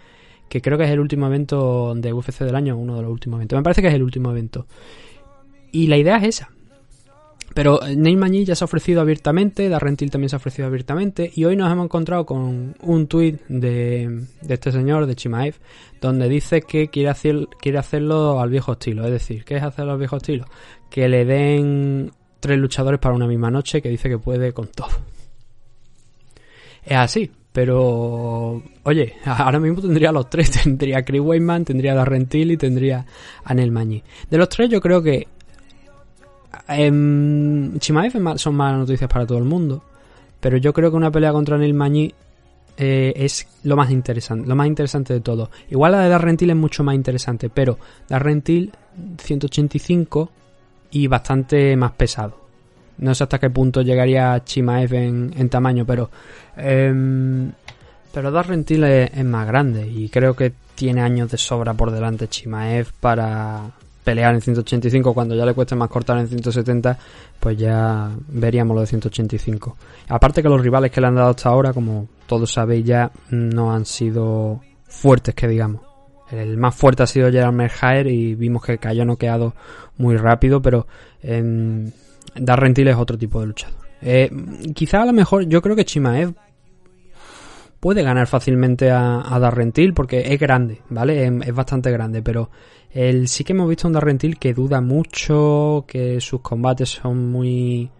que 0.48 0.62
creo 0.62 0.78
que 0.78 0.84
es 0.84 0.90
el 0.90 0.98
último 0.98 1.26
evento 1.26 1.94
de 1.94 2.12
UFC 2.12 2.40
del 2.40 2.56
año, 2.56 2.76
uno 2.76 2.96
de 2.96 3.02
los 3.02 3.10
últimos 3.12 3.38
eventos. 3.38 3.58
Me 3.58 3.62
parece 3.62 3.82
que 3.82 3.88
es 3.88 3.94
el 3.94 4.02
último 4.02 4.30
evento. 4.30 4.66
Y 5.72 5.86
la 5.86 5.98
idea 5.98 6.16
es 6.16 6.24
esa. 6.24 6.50
Pero 7.54 7.80
Neil 7.96 8.16
Magny 8.16 8.44
ya 8.44 8.54
se 8.54 8.64
ha 8.64 8.66
ofrecido 8.66 9.00
abiertamente, 9.00 9.68
Darren 9.68 9.96
Till 9.96 10.10
también 10.10 10.28
se 10.28 10.36
ha 10.36 10.38
ofrecido 10.38 10.68
abiertamente, 10.68 11.30
y 11.34 11.44
hoy 11.44 11.56
nos 11.56 11.70
hemos 11.70 11.84
encontrado 11.84 12.24
con 12.24 12.76
un 12.80 13.06
tuit 13.08 13.40
de, 13.48 14.24
de 14.40 14.54
este 14.54 14.70
señor, 14.70 15.06
de 15.06 15.16
Chimaev, 15.16 15.56
donde 16.00 16.28
dice 16.28 16.62
que 16.62 16.88
quiere, 16.88 17.08
hacer, 17.08 17.48
quiere 17.60 17.78
hacerlo 17.78 18.40
al 18.40 18.50
viejo 18.50 18.72
estilo. 18.72 19.04
Es 19.04 19.10
decir, 19.10 19.44
¿qué 19.44 19.56
es 19.56 19.62
hacerlo 19.62 19.92
al 19.92 19.98
viejo 19.98 20.16
estilo? 20.16 20.46
Que 20.88 21.08
le 21.08 21.24
den 21.24 22.12
tres 22.38 22.58
luchadores 22.58 23.00
para 23.00 23.14
una 23.14 23.26
misma 23.26 23.50
noche, 23.50 23.82
que 23.82 23.88
dice 23.88 24.08
que 24.08 24.18
puede 24.18 24.52
con 24.52 24.68
todo. 24.68 24.90
Es 26.84 26.96
así, 26.96 27.30
pero 27.52 28.62
oye, 28.84 29.14
ahora 29.24 29.58
mismo 29.58 29.80
tendría 29.80 30.12
los 30.12 30.30
tres, 30.30 30.50
tendría 30.62 30.98
a 30.98 31.04
Chris 31.04 31.20
Weidman, 31.20 31.64
tendría 31.64 31.92
a 31.92 31.96
Darren 31.96 32.26
Till 32.26 32.52
y 32.52 32.56
tendría 32.56 33.04
a 33.44 33.54
Neil 33.54 33.70
Magny. 33.72 34.02
De 34.30 34.38
los 34.38 34.48
tres 34.48 34.70
yo 34.70 34.80
creo 34.80 35.02
que 35.02 35.28
em, 36.68 37.78
Chimaev 37.78 38.38
son 38.38 38.54
malas 38.54 38.80
noticias 38.80 39.10
para 39.10 39.26
todo 39.26 39.38
el 39.38 39.44
mundo, 39.44 39.82
pero 40.40 40.56
yo 40.56 40.72
creo 40.72 40.90
que 40.90 40.96
una 40.96 41.10
pelea 41.10 41.32
contra 41.32 41.58
Neil 41.58 41.74
Magny 41.74 42.12
eh, 42.76 43.12
es 43.16 43.46
lo 43.64 43.76
más 43.76 43.90
interesante, 43.90 44.48
lo 44.48 44.56
más 44.56 44.66
interesante 44.66 45.12
de 45.12 45.20
todo. 45.20 45.50
Igual 45.70 45.92
la 45.92 46.00
de 46.00 46.08
Darren 46.08 46.36
Till 46.36 46.50
es 46.50 46.56
mucho 46.56 46.82
más 46.82 46.94
interesante, 46.94 47.50
pero 47.50 47.78
Darren 48.08 48.42
Till 48.42 48.72
185 49.18 50.30
y 50.92 51.06
bastante 51.06 51.76
más 51.76 51.92
pesado. 51.92 52.40
No 52.98 53.14
sé 53.14 53.24
hasta 53.24 53.38
qué 53.38 53.50
punto 53.50 53.82
llegaría 53.82 54.42
Chimaev 54.44 54.94
en, 54.94 55.48
tamaño, 55.48 55.84
pero 55.86 56.10
em, 56.56 57.52
pero 58.12 58.30
Darren 58.30 58.64
Till 58.64 58.84
es, 58.84 59.10
es 59.14 59.24
más 59.24 59.46
grande 59.46 59.86
y 59.86 60.08
creo 60.08 60.34
que 60.34 60.52
tiene 60.74 61.02
años 61.02 61.30
de 61.30 61.36
sobra 61.36 61.74
por 61.74 61.90
delante 61.90 62.28
Chimaev 62.28 62.92
para 62.98 63.72
pelear 64.04 64.34
en 64.34 64.40
185 64.40 65.12
cuando 65.14 65.34
ya 65.34 65.44
le 65.44 65.54
cueste 65.54 65.76
más 65.76 65.88
cortar 65.88 66.18
en 66.18 66.28
170, 66.28 66.98
pues 67.38 67.56
ya 67.56 68.10
veríamos 68.28 68.74
lo 68.74 68.80
de 68.80 68.86
185. 68.86 69.76
Aparte 70.08 70.42
que 70.42 70.48
los 70.48 70.60
rivales 70.60 70.90
que 70.90 71.00
le 71.00 71.06
han 71.06 71.14
dado 71.14 71.30
hasta 71.30 71.48
ahora, 71.48 71.72
como 71.72 72.08
todos 72.26 72.52
sabéis 72.52 72.84
ya, 72.84 73.10
no 73.30 73.72
han 73.72 73.84
sido 73.84 74.60
fuertes 74.84 75.34
que 75.34 75.48
digamos. 75.48 75.82
El 76.30 76.56
más 76.56 76.74
fuerte 76.74 77.02
ha 77.02 77.06
sido 77.06 77.30
Gerard 77.30 77.52
Merhaer 77.52 78.06
y 78.06 78.34
vimos 78.34 78.62
que 78.62 78.78
cayó 78.78 79.04
noqueado 79.04 79.54
muy 79.98 80.16
rápido, 80.16 80.62
pero 80.62 80.86
en 81.22 81.92
Darren 82.36 82.72
Till 82.72 82.88
es 82.88 82.96
otro 82.96 83.18
tipo 83.18 83.40
de 83.40 83.46
luchador. 83.48 83.80
Eh, 84.02 84.30
quizá 84.74 85.02
a 85.02 85.06
lo 85.06 85.12
mejor 85.12 85.46
yo 85.46 85.60
creo 85.60 85.76
que 85.76 85.84
Chimaev 85.84 86.34
puede 87.80 88.02
ganar 88.02 88.26
fácilmente 88.26 88.90
a, 88.90 89.34
a 89.34 89.38
Darren 89.38 89.72
Till 89.72 89.94
porque 89.94 90.32
es 90.32 90.38
grande, 90.38 90.82
¿vale? 90.90 91.26
Es, 91.26 91.54
bastante 91.54 91.90
grande, 91.90 92.22
pero 92.22 92.50
el, 92.92 93.26
sí 93.28 93.42
que 93.42 93.54
hemos 93.54 93.68
visto 93.68 93.88
un 93.88 93.94
Darren 93.94 94.18
Till 94.18 94.38
que 94.38 94.54
duda 94.54 94.80
mucho, 94.80 95.84
que 95.88 96.20
sus 96.20 96.40
combates 96.42 96.90
son 96.90 97.30
muy... 97.30 97.90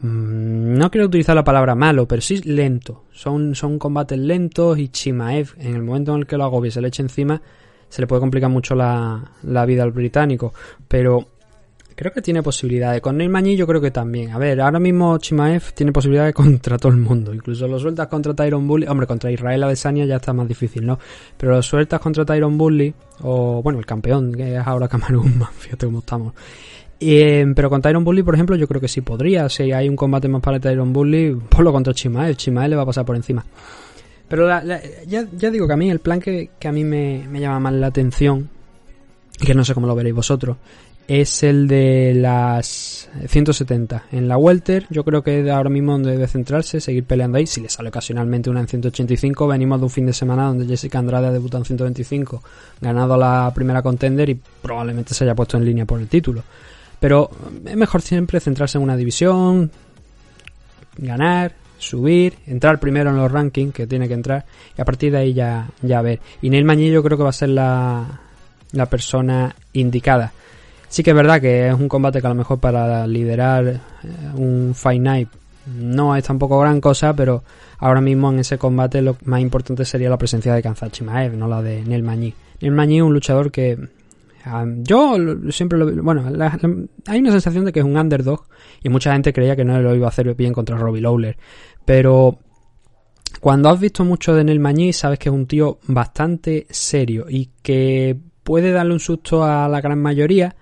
mm, 0.00 0.74
No 0.74 0.90
quiero 0.90 1.06
utilizar 1.06 1.34
la 1.34 1.44
palabra 1.44 1.74
malo, 1.74 2.06
pero 2.06 2.20
sí 2.20 2.42
lento. 2.42 3.04
Son, 3.12 3.54
son 3.54 3.78
combates 3.78 4.18
lentos 4.18 4.78
y 4.78 4.88
Chimaev, 4.88 5.54
en 5.58 5.74
el 5.74 5.82
momento 5.82 6.14
en 6.14 6.20
el 6.20 6.26
que 6.26 6.36
lo 6.36 6.44
agobie 6.44 6.70
se 6.70 6.82
le 6.82 6.88
eche 6.88 7.02
encima, 7.02 7.40
se 7.88 8.02
le 8.02 8.06
puede 8.06 8.20
complicar 8.20 8.50
mucho 8.50 8.74
la, 8.74 9.32
la 9.42 9.64
vida 9.64 9.82
al 9.82 9.92
británico. 9.92 10.52
Pero 10.86 11.28
creo 12.02 12.12
que 12.12 12.22
tiene 12.22 12.42
posibilidades. 12.42 13.00
Con 13.00 13.16
Neil 13.16 13.30
Mañí 13.30 13.56
yo 13.56 13.66
creo 13.66 13.80
que 13.80 13.90
también. 13.90 14.30
A 14.32 14.38
ver, 14.38 14.60
ahora 14.60 14.78
mismo 14.78 15.16
Chimaev 15.18 15.72
tiene 15.72 15.92
posibilidades 15.92 16.34
contra 16.34 16.76
todo 16.78 16.92
el 16.92 16.98
mundo. 16.98 17.32
Incluso 17.32 17.66
lo 17.68 17.78
sueltas 17.78 18.08
contra 18.08 18.34
Tyron 18.34 18.66
Bully. 18.66 18.86
Hombre, 18.86 19.06
contra 19.06 19.30
Israel 19.30 19.62
Adesanya 19.64 20.04
ya 20.04 20.16
está 20.16 20.32
más 20.32 20.46
difícil, 20.48 20.84
¿no? 20.84 20.98
Pero 21.36 21.52
lo 21.52 21.62
sueltas 21.62 22.00
contra 22.00 22.24
Tyron 22.24 22.58
Bully. 22.58 22.92
O, 23.22 23.62
bueno, 23.62 23.78
el 23.78 23.86
campeón, 23.86 24.32
que 24.34 24.56
es 24.56 24.66
ahora 24.66 24.88
Camarón. 24.88 25.42
Fíjate 25.58 25.86
cómo 25.86 26.00
estamos. 26.00 26.34
Eh, 27.00 27.46
pero 27.56 27.68
con 27.70 27.80
Tyron 27.82 28.04
Bully, 28.04 28.22
por 28.22 28.34
ejemplo, 28.34 28.54
yo 28.56 28.68
creo 28.68 28.80
que 28.80 28.88
sí 28.88 29.00
podría. 29.00 29.48
Si 29.48 29.72
hay 29.72 29.88
un 29.88 29.96
combate 29.96 30.28
más 30.28 30.42
para 30.42 30.60
Tyron 30.60 30.92
Bully, 30.92 31.34
ponlo 31.48 31.72
contra 31.72 31.92
Chimaev. 31.94 32.36
Chimaev 32.36 32.70
le 32.70 32.76
va 32.76 32.82
a 32.82 32.86
pasar 32.86 33.04
por 33.04 33.16
encima. 33.16 33.44
Pero 34.28 34.46
la- 34.46 34.80
ya, 35.06 35.26
ya 35.36 35.50
digo 35.50 35.66
que 35.66 35.72
a 35.74 35.76
mí 35.76 35.90
el 35.90 35.98
plan 35.98 36.18
que, 36.20 36.50
que 36.58 36.68
a 36.68 36.72
mí 36.72 36.84
me, 36.84 37.26
me 37.28 37.38
llama 37.40 37.60
más 37.60 37.72
la 37.74 37.88
atención, 37.88 38.48
que 39.38 39.52
no 39.54 39.64
sé 39.64 39.74
cómo 39.74 39.86
lo 39.86 39.94
veréis 39.94 40.14
vosotros, 40.14 40.56
es 41.08 41.42
el 41.42 41.68
de 41.68 42.14
las 42.14 43.08
170. 43.26 44.06
En 44.12 44.28
la 44.28 44.36
Welter, 44.36 44.86
yo 44.90 45.04
creo 45.04 45.22
que 45.22 45.50
ahora 45.50 45.70
mismo 45.70 45.92
donde 45.92 46.12
debe 46.12 46.26
centrarse, 46.26 46.80
seguir 46.80 47.04
peleando 47.04 47.38
ahí. 47.38 47.46
Si 47.46 47.60
le 47.60 47.68
sale 47.68 47.88
ocasionalmente 47.88 48.50
una 48.50 48.60
en 48.60 48.68
185, 48.68 49.46
venimos 49.46 49.80
de 49.80 49.84
un 49.84 49.90
fin 49.90 50.06
de 50.06 50.12
semana 50.12 50.46
donde 50.46 50.66
Jessica 50.66 50.98
Andrade 50.98 51.26
ha 51.26 51.32
debutado 51.32 51.62
en 51.62 51.66
125, 51.66 52.42
ganado 52.80 53.16
la 53.16 53.52
primera 53.54 53.82
contender 53.82 54.30
y 54.30 54.40
probablemente 54.62 55.14
se 55.14 55.24
haya 55.24 55.34
puesto 55.34 55.56
en 55.56 55.64
línea 55.64 55.84
por 55.84 56.00
el 56.00 56.08
título. 56.08 56.42
Pero 57.00 57.30
es 57.64 57.76
mejor 57.76 58.00
siempre 58.00 58.40
centrarse 58.40 58.78
en 58.78 58.84
una 58.84 58.96
división, 58.96 59.70
ganar, 60.96 61.52
subir, 61.78 62.34
entrar 62.46 62.78
primero 62.78 63.10
en 63.10 63.16
los 63.16 63.30
rankings 63.30 63.74
que 63.74 63.86
tiene 63.86 64.06
que 64.06 64.14
entrar 64.14 64.44
y 64.76 64.80
a 64.80 64.84
partir 64.84 65.10
de 65.12 65.18
ahí 65.18 65.34
ya, 65.34 65.68
ya 65.82 66.00
ver. 66.00 66.20
Y 66.40 66.48
Neil 66.48 66.64
Mañillo 66.64 67.02
creo 67.02 67.18
que 67.18 67.24
va 67.24 67.30
a 67.30 67.34
ser 67.34 67.48
la, 67.50 68.20
la 68.72 68.86
persona 68.86 69.54
indicada. 69.72 70.32
Sí 70.92 71.02
que 71.02 71.10
es 71.10 71.16
verdad 71.16 71.40
que 71.40 71.68
es 71.68 71.74
un 71.74 71.88
combate 71.88 72.20
que 72.20 72.26
a 72.26 72.30
lo 72.30 72.34
mejor 72.36 72.58
para 72.60 73.06
liderar 73.06 73.66
eh, 73.66 73.78
un 74.36 74.72
Fight 74.74 75.00
Night 75.00 75.28
no 75.78 76.14
es 76.14 76.22
tampoco 76.24 76.60
gran 76.60 76.82
cosa, 76.82 77.14
pero 77.16 77.42
ahora 77.78 78.02
mismo 78.02 78.30
en 78.30 78.40
ese 78.40 78.58
combate 78.58 79.00
lo 79.00 79.16
más 79.24 79.40
importante 79.40 79.86
sería 79.86 80.10
la 80.10 80.18
presencia 80.18 80.52
de 80.54 80.62
Kanzat 80.62 80.92
Chimaev, 80.92 81.34
no 81.34 81.48
la 81.48 81.62
de 81.62 81.82
Neil 81.82 82.02
Mañí. 82.02 82.34
Neil 82.60 82.72
Mañí 82.74 82.96
es 82.98 83.02
un 83.04 83.14
luchador 83.14 83.50
que 83.50 83.78
yo 84.82 85.16
siempre 85.50 85.78
lo 85.78 86.02
bueno, 86.02 86.28
la- 86.28 86.58
hay 87.06 87.20
una 87.20 87.30
sensación 87.30 87.64
de 87.64 87.72
que 87.72 87.78
es 87.80 87.86
un 87.86 87.96
underdog 87.96 88.42
y 88.82 88.90
mucha 88.90 89.12
gente 89.14 89.32
creía 89.32 89.56
que 89.56 89.64
no 89.64 89.80
lo 89.80 89.94
iba 89.94 90.06
a 90.06 90.10
hacer 90.10 90.34
bien 90.34 90.52
contra 90.52 90.76
Robbie 90.76 91.00
Lawler, 91.00 91.38
pero 91.86 92.38
cuando 93.40 93.70
has 93.70 93.80
visto 93.80 94.04
mucho 94.04 94.34
de 94.34 94.44
Neil 94.44 94.60
Mañí 94.60 94.92
sabes 94.92 95.18
que 95.18 95.30
es 95.30 95.34
un 95.34 95.46
tío 95.46 95.78
bastante 95.86 96.66
serio 96.68 97.26
y 97.30 97.48
que 97.62 98.18
puede 98.42 98.72
darle 98.72 98.92
un 98.92 99.00
susto 99.00 99.42
a 99.44 99.68
la 99.68 99.80
gran 99.80 100.00
mayoría, 100.02 100.54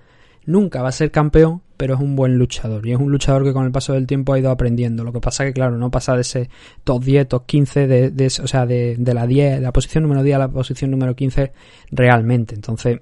nunca 0.46 0.82
va 0.82 0.88
a 0.88 0.92
ser 0.92 1.10
campeón, 1.10 1.62
pero 1.76 1.94
es 1.94 2.00
un 2.00 2.14
buen 2.14 2.36
luchador 2.36 2.86
y 2.86 2.92
es 2.92 2.98
un 2.98 3.10
luchador 3.10 3.44
que 3.44 3.52
con 3.52 3.64
el 3.64 3.72
paso 3.72 3.94
del 3.94 4.06
tiempo 4.06 4.32
ha 4.32 4.38
ido 4.38 4.50
aprendiendo. 4.50 5.04
Lo 5.04 5.12
que 5.12 5.20
pasa 5.20 5.44
que 5.44 5.52
claro, 5.52 5.78
no 5.78 5.90
pasa 5.90 6.14
de 6.14 6.22
ese 6.22 6.50
top 6.84 7.02
10, 7.04 7.28
top 7.28 7.46
15 7.46 7.86
de, 7.86 8.10
de 8.10 8.26
o 8.26 8.46
sea, 8.46 8.66
de, 8.66 8.96
de 8.98 9.14
la 9.14 9.26
10, 9.26 9.56
de 9.56 9.60
la 9.60 9.72
posición 9.72 10.02
número 10.02 10.22
10 10.22 10.36
a 10.36 10.38
la 10.38 10.48
posición 10.48 10.90
número 10.90 11.14
15 11.14 11.52
realmente. 11.90 12.54
Entonces, 12.54 13.00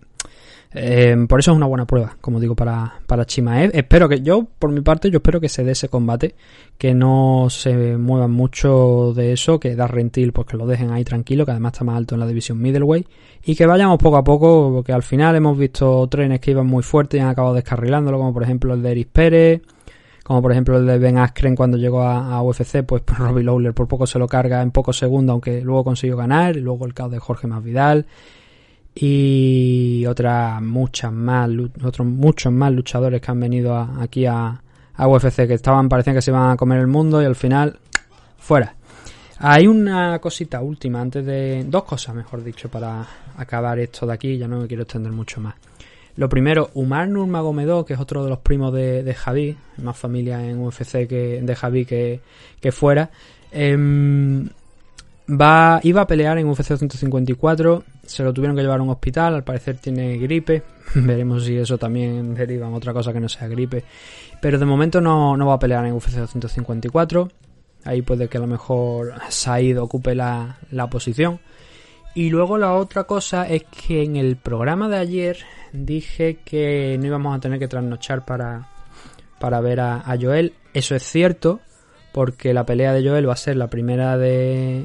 eh, 0.72 1.16
por 1.26 1.40
eso 1.40 1.52
es 1.52 1.56
una 1.56 1.66
buena 1.66 1.86
prueba, 1.86 2.16
como 2.20 2.40
digo, 2.40 2.54
para, 2.54 3.00
para 3.06 3.24
Chimaev. 3.24 3.70
Espero 3.72 4.08
que 4.08 4.20
yo, 4.20 4.46
por 4.58 4.70
mi 4.70 4.82
parte, 4.82 5.10
yo 5.10 5.18
espero 5.18 5.40
que 5.40 5.48
se 5.48 5.64
dé 5.64 5.72
ese 5.72 5.88
combate, 5.88 6.34
que 6.76 6.92
no 6.94 7.46
se 7.48 7.96
muevan 7.96 8.32
mucho 8.32 9.14
de 9.14 9.32
eso, 9.32 9.58
que 9.58 9.74
da 9.74 9.86
rentil, 9.86 10.32
pues 10.32 10.46
que 10.46 10.58
lo 10.58 10.66
dejen 10.66 10.90
ahí 10.90 11.04
tranquilo, 11.04 11.46
que 11.46 11.52
además 11.52 11.72
está 11.72 11.84
más 11.84 11.96
alto 11.96 12.14
en 12.14 12.20
la 12.20 12.26
división 12.26 12.60
middleweight, 12.60 13.08
y 13.44 13.56
que 13.56 13.64
vayamos 13.66 13.98
poco 13.98 14.18
a 14.18 14.24
poco, 14.24 14.70
porque 14.74 14.92
al 14.92 15.02
final 15.02 15.36
hemos 15.36 15.56
visto 15.56 16.06
trenes 16.08 16.40
que 16.40 16.50
iban 16.50 16.66
muy 16.66 16.82
fuertes 16.82 17.18
y 17.18 17.22
han 17.22 17.28
acabado 17.28 17.54
descarrilándolo, 17.54 18.18
como 18.18 18.34
por 18.34 18.42
ejemplo 18.42 18.74
el 18.74 18.82
de 18.82 18.90
Eris 18.90 19.06
Pérez, 19.06 19.62
como 20.22 20.42
por 20.42 20.52
ejemplo 20.52 20.76
el 20.76 20.84
de 20.84 20.98
Ben 20.98 21.16
Askren 21.16 21.56
cuando 21.56 21.78
llegó 21.78 22.02
a, 22.02 22.42
UFC, 22.42 22.82
pues 22.86 23.02
Robbie 23.06 23.42
Lawler 23.42 23.72
por 23.72 23.88
poco 23.88 24.06
se 24.06 24.18
lo 24.18 24.28
carga 24.28 24.60
en 24.60 24.70
pocos 24.70 24.98
segundos, 24.98 25.32
aunque 25.32 25.62
luego 25.62 25.84
consiguió 25.84 26.18
ganar, 26.18 26.58
y 26.58 26.60
luego 26.60 26.84
el 26.84 26.92
caos 26.92 27.10
de 27.10 27.18
Jorge 27.18 27.46
Masvidal 27.46 28.04
y 29.00 30.04
otras 30.06 30.60
muchas 30.60 31.12
más 31.12 31.48
otros 31.84 32.06
muchos 32.06 32.52
más 32.52 32.72
luchadores 32.72 33.20
que 33.20 33.30
han 33.30 33.38
venido 33.38 33.76
aquí 33.76 34.26
a, 34.26 34.60
a 34.94 35.08
UFC 35.08 35.46
que 35.46 35.54
estaban 35.54 35.88
parecían 35.88 36.16
que 36.16 36.22
se 36.22 36.32
iban 36.32 36.50
a 36.50 36.56
comer 36.56 36.80
el 36.80 36.88
mundo 36.88 37.22
y 37.22 37.24
al 37.24 37.36
final 37.36 37.78
fuera. 38.38 38.74
Hay 39.40 39.68
una 39.68 40.18
cosita 40.18 40.60
última 40.60 41.00
antes 41.00 41.24
de 41.24 41.64
dos 41.68 41.84
cosas 41.84 42.16
mejor 42.16 42.42
dicho 42.42 42.68
para 42.68 43.06
acabar 43.36 43.78
esto 43.78 44.04
de 44.04 44.14
aquí 44.14 44.36
ya 44.36 44.48
no 44.48 44.58
me 44.58 44.66
quiero 44.66 44.82
extender 44.82 45.12
mucho 45.12 45.40
más. 45.40 45.54
Lo 46.16 46.28
primero 46.28 46.70
Umar 46.74 47.08
Nurmagomedov 47.08 47.86
que 47.86 47.94
es 47.94 48.00
otro 48.00 48.24
de 48.24 48.30
los 48.30 48.40
primos 48.40 48.72
de, 48.72 49.04
de 49.04 49.14
Javi 49.14 49.56
más 49.76 49.96
familia 49.96 50.44
en 50.44 50.58
UFC 50.58 51.06
que 51.06 51.40
de 51.40 51.54
Javi 51.54 51.84
que, 51.84 52.20
que 52.60 52.72
fuera 52.72 53.10
em, 53.52 54.48
Va, 55.30 55.78
iba 55.82 56.00
a 56.00 56.06
pelear 56.06 56.38
en 56.38 56.48
UFC 56.48 56.78
154, 56.78 57.84
se 58.08 58.24
lo 58.24 58.32
tuvieron 58.32 58.56
que 58.56 58.62
llevar 58.62 58.80
a 58.80 58.82
un 58.82 58.88
hospital, 58.88 59.34
al 59.34 59.44
parecer 59.44 59.76
tiene 59.76 60.16
gripe, 60.16 60.62
veremos 60.94 61.44
si 61.44 61.56
eso 61.56 61.76
también 61.76 62.34
deriva 62.34 62.66
en 62.66 62.74
otra 62.74 62.92
cosa 62.92 63.12
que 63.12 63.20
no 63.20 63.28
sea 63.28 63.48
gripe, 63.48 63.84
pero 64.40 64.58
de 64.58 64.64
momento 64.64 65.00
no, 65.00 65.36
no 65.36 65.46
va 65.46 65.54
a 65.54 65.58
pelear 65.58 65.84
en 65.84 65.92
UFC 65.92 66.26
154, 66.26 67.28
ahí 67.84 68.02
puede 68.02 68.28
que 68.28 68.38
a 68.38 68.40
lo 68.40 68.46
mejor 68.46 69.12
Said 69.28 69.78
ocupe 69.80 70.14
la, 70.14 70.58
la 70.70 70.88
posición. 70.88 71.40
Y 72.14 72.30
luego 72.30 72.58
la 72.58 72.74
otra 72.74 73.04
cosa 73.04 73.46
es 73.46 73.64
que 73.64 74.02
en 74.02 74.16
el 74.16 74.36
programa 74.36 74.88
de 74.88 74.96
ayer 74.96 75.38
dije 75.72 76.38
que 76.44 76.96
no 76.98 77.06
íbamos 77.06 77.36
a 77.36 77.40
tener 77.40 77.58
que 77.58 77.68
trasnochar 77.68 78.24
para, 78.24 78.68
para 79.38 79.60
ver 79.60 79.80
a, 79.80 79.96
a 79.98 80.16
Joel, 80.20 80.54
eso 80.72 80.96
es 80.96 81.02
cierto, 81.02 81.60
porque 82.18 82.52
la 82.52 82.66
pelea 82.66 82.92
de 82.92 83.08
Joel 83.08 83.28
va 83.28 83.34
a 83.34 83.36
ser 83.36 83.54
la 83.54 83.68
primera 83.68 84.18
de, 84.18 84.84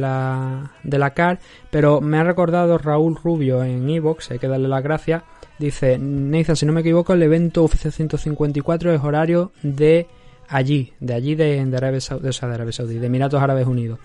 la 0.00 0.72
de 0.82 0.98
la 0.98 1.14
CAR, 1.14 1.38
pero 1.70 2.00
me 2.00 2.18
ha 2.18 2.24
recordado 2.24 2.76
Raúl 2.76 3.14
Rubio 3.14 3.62
en 3.62 3.88
Evox, 3.88 4.32
hay 4.32 4.40
que 4.40 4.48
darle 4.48 4.66
las 4.66 4.82
gracias. 4.82 5.22
Dice, 5.60 5.96
Nathan, 5.96 6.56
si 6.56 6.66
no 6.66 6.72
me 6.72 6.80
equivoco, 6.80 7.12
el 7.12 7.22
evento 7.22 7.62
UFC 7.62 7.92
154 7.92 8.92
es 8.92 9.00
horario 9.00 9.52
de 9.62 10.08
allí, 10.48 10.92
de 10.98 11.14
allí 11.14 11.36
de, 11.36 11.64
de 11.64 11.76
Arabia 11.76 12.00
Saudí, 12.00 12.26
o 12.26 12.32
sea, 12.32 12.48
de 12.48 12.56
Arabia 12.56 12.72
Saudí, 12.72 12.98
de 12.98 13.06
Emiratos 13.06 13.40
Árabes 13.40 13.68
Unidos. 13.68 14.00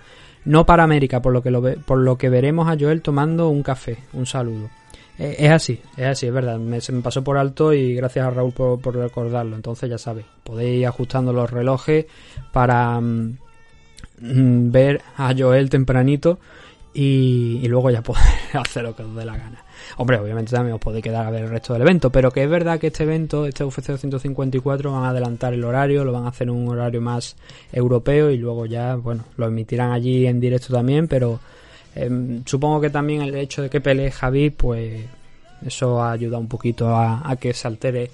No 0.46 0.68
para 0.68 0.84
América, 0.84 1.20
por 1.20 1.34
lo 1.34 1.42
que 1.42 1.50
lo 1.50 1.64
por 1.84 1.98
lo 1.98 2.20
que 2.20 2.30
veremos 2.30 2.68
a 2.68 2.78
Joel 2.80 3.02
tomando 3.02 3.50
un 3.50 3.64
café, 3.64 3.98
un 4.14 4.28
saludo. 4.28 4.70
Eh, 5.20 5.36
es 5.40 5.52
así, 5.52 5.80
es 5.96 6.06
así, 6.06 6.28
es 6.28 6.34
verdad. 6.34 6.58
Me, 6.58 6.82
se 6.82 6.92
me 6.92 7.02
pasó 7.02 7.24
por 7.24 7.38
alto 7.38 7.74
y 7.74 7.96
gracias 7.96 8.26
a 8.26 8.30
Raúl 8.30 8.54
por, 8.54 8.80
por 8.80 8.96
recordarlo. 8.96 9.56
Entonces 9.56 9.90
ya 9.90 9.98
sabéis, 9.98 10.28
podéis 10.44 10.82
ir 10.82 10.88
ajustando 10.88 11.34
los 11.34 11.50
relojes 11.50 12.06
para 12.52 13.00
mm, 13.00 13.38
mm, 14.22 14.72
ver 14.72 15.02
a 15.18 15.34
Joel 15.38 15.70
tempranito 15.70 16.40
y, 16.94 17.60
y 17.62 17.68
luego 17.68 17.90
ya 17.90 18.02
poder 18.04 18.24
hacer 18.54 18.84
lo 18.84 18.96
que 18.96 19.04
os 19.04 19.16
dé 19.16 19.26
la 19.26 19.38
gana. 19.38 19.64
Hombre, 19.98 20.18
obviamente 20.18 20.52
también 20.52 20.76
os 20.76 20.82
podéis 20.82 21.04
quedar 21.04 21.26
a 21.26 21.32
ver 21.32 21.44
el 21.44 21.50
resto 21.50 21.74
del 21.74 21.84
evento, 21.84 22.12
pero 22.12 22.32
que 22.32 22.44
es 22.44 22.50
verdad 22.50 22.80
que 22.80 22.88
este 22.88 23.04
evento, 23.04 23.46
este 23.46 23.64
UFC 23.64 23.98
154, 23.98 24.92
van 24.92 25.04
a 25.04 25.10
adelantar 25.10 25.54
el 25.54 25.64
horario, 25.64 26.04
lo 26.04 26.12
van 26.12 26.26
a 26.26 26.30
hacer 26.30 26.48
en 26.48 26.56
un 26.56 26.68
horario 26.68 27.02
más 27.02 27.36
europeo 27.72 28.30
y 28.30 28.38
luego 28.38 28.66
ya, 28.66 28.96
bueno, 28.96 29.26
lo 29.38 29.48
emitirán 29.48 29.92
allí 29.92 30.28
en 30.28 30.40
directo 30.40 30.74
también, 30.74 31.08
pero 31.08 31.40
eh, 31.98 32.42
supongo 32.46 32.82
que 32.82 32.90
también 32.90 33.22
el 33.22 33.36
hecho 33.36 33.62
de 33.62 33.70
que 33.70 33.82
pelee 33.82 34.12
Javi, 34.12 34.50
pues 34.50 35.04
eso 35.66 36.04
ayuda 36.04 36.38
un 36.38 36.48
poquito 36.48 36.96
a, 36.96 37.36
que 37.40 37.54
se 37.54 37.68
altere 37.68 38.12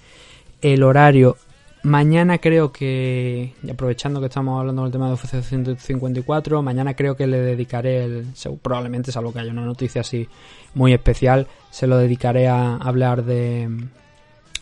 el 0.61 0.83
horario 0.83 1.37
Mañana 1.83 2.37
creo 2.37 2.71
que, 2.71 3.55
aprovechando 3.69 4.21
que 4.21 4.27
estamos 4.27 4.57
hablando 4.57 4.83
del 4.83 4.91
tema 4.93 5.07
de 5.07 5.15
UFC 5.15 5.41
154, 5.41 6.61
mañana 6.61 6.93
creo 6.93 7.17
que 7.17 7.27
le 7.27 7.41
dedicaré, 7.41 8.05
el, 8.05 8.27
probablemente 8.61 9.11
salvo 9.11 9.33
que 9.33 9.39
haya 9.39 9.51
una 9.51 9.65
noticia 9.65 9.99
así 9.99 10.29
muy 10.75 10.93
especial, 10.93 11.45
se 11.71 11.85
lo 11.85 11.97
dedicaré 11.97 12.47
a 12.47 12.77
hablar 12.77 13.25
de, 13.25 13.67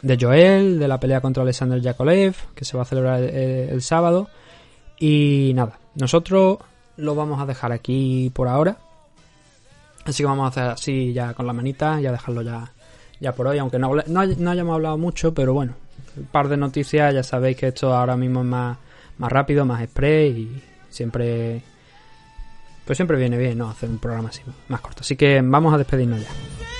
de 0.02 0.18
Joel, 0.20 0.80
de 0.80 0.88
la 0.88 1.00
pelea 1.00 1.22
contra 1.22 1.44
Alexander 1.44 1.80
Yakolev, 1.80 2.36
que 2.56 2.66
se 2.66 2.76
va 2.76 2.82
a 2.82 2.88
celebrar 2.88 3.22
el, 3.22 3.84
sábado. 3.84 4.28
Y 4.98 5.52
nada, 5.54 5.78
nosotros 5.94 6.58
lo 6.98 7.14
vamos 7.14 7.40
a 7.40 7.46
dejar 7.46 7.72
aquí 7.72 8.32
por 8.34 8.48
ahora. 8.48 8.78
Así 10.06 10.24
que 10.24 10.28
vamos 10.28 10.46
a 10.46 10.48
hacer 10.48 10.72
así 10.72 11.14
ya 11.14 11.34
con 11.34 11.46
la 11.46 11.54
manita 11.54 12.02
y 12.02 12.06
a 12.06 12.12
dejarlo 12.12 12.42
ya, 12.42 12.72
ya 13.20 13.34
por 13.34 13.48
hoy, 13.48 13.60
aunque 13.60 13.80
no, 13.80 13.94
no, 14.08 14.26
no 14.26 14.52
hayamos 14.52 14.74
hablado 14.76 14.98
mucho, 14.98 15.34
pero 15.34 15.54
bueno, 15.54 15.74
un 16.18 16.26
par 16.26 16.48
de 16.48 16.58
noticias, 16.58 17.14
ya 17.14 17.24
sabéis 17.24 17.58
que 17.58 17.68
esto 17.68 17.94
ahora 17.94 18.18
mismo 18.18 18.42
es 18.42 18.48
más, 18.48 18.78
más 19.18 19.32
rápido, 19.32 19.66
más 19.66 19.82
express 19.82 20.38
y 20.38 20.62
siempre 20.90 21.62
pues 22.86 22.98
siempre 22.98 23.18
viene 23.18 23.38
bien, 23.38 23.58
¿no? 23.58 23.70
Hacer 23.70 23.90
un 23.90 24.00
programa 24.00 24.30
así 24.30 24.42
más 24.68 24.82
corto. 24.82 25.02
Así 25.02 25.16
que 25.16 25.42
vamos 25.44 25.74
a 25.74 25.78
despedirnos 25.78 26.22
ya. 26.22 26.71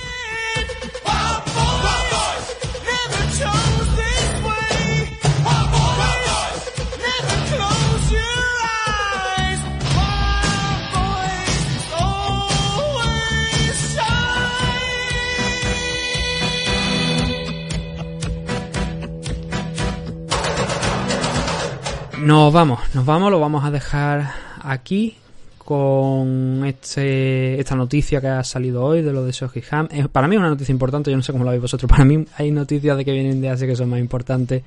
Nos 22.22 22.52
vamos, 22.52 22.78
nos 22.94 23.04
vamos, 23.04 23.32
lo 23.32 23.40
vamos 23.40 23.64
a 23.64 23.72
dejar 23.72 24.30
aquí 24.62 25.16
con 25.58 26.62
este, 26.64 27.58
esta 27.58 27.74
noticia 27.74 28.20
que 28.20 28.28
ha 28.28 28.44
salido 28.44 28.84
hoy 28.84 29.02
de 29.02 29.12
lo 29.12 29.24
de 29.24 29.32
Soji 29.32 29.60
Ham. 29.72 29.88
para 30.12 30.28
mí 30.28 30.36
es 30.36 30.38
una 30.38 30.50
noticia 30.50 30.70
importante, 30.70 31.10
yo 31.10 31.16
no 31.16 31.24
sé 31.24 31.32
cómo 31.32 31.42
lo 31.42 31.50
veis 31.50 31.60
vosotros. 31.60 31.88
Para 31.90 32.04
mí 32.04 32.24
hay 32.36 32.52
noticias 32.52 32.96
de 32.96 33.04
que 33.04 33.10
vienen 33.10 33.40
de 33.40 33.48
Asia 33.50 33.66
que 33.66 33.74
son 33.74 33.90
más 33.90 33.98
importantes 33.98 34.62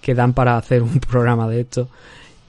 que 0.00 0.12
dan 0.12 0.32
para 0.32 0.56
hacer 0.56 0.82
un 0.82 0.98
programa 0.98 1.48
de 1.48 1.60
esto. 1.60 1.88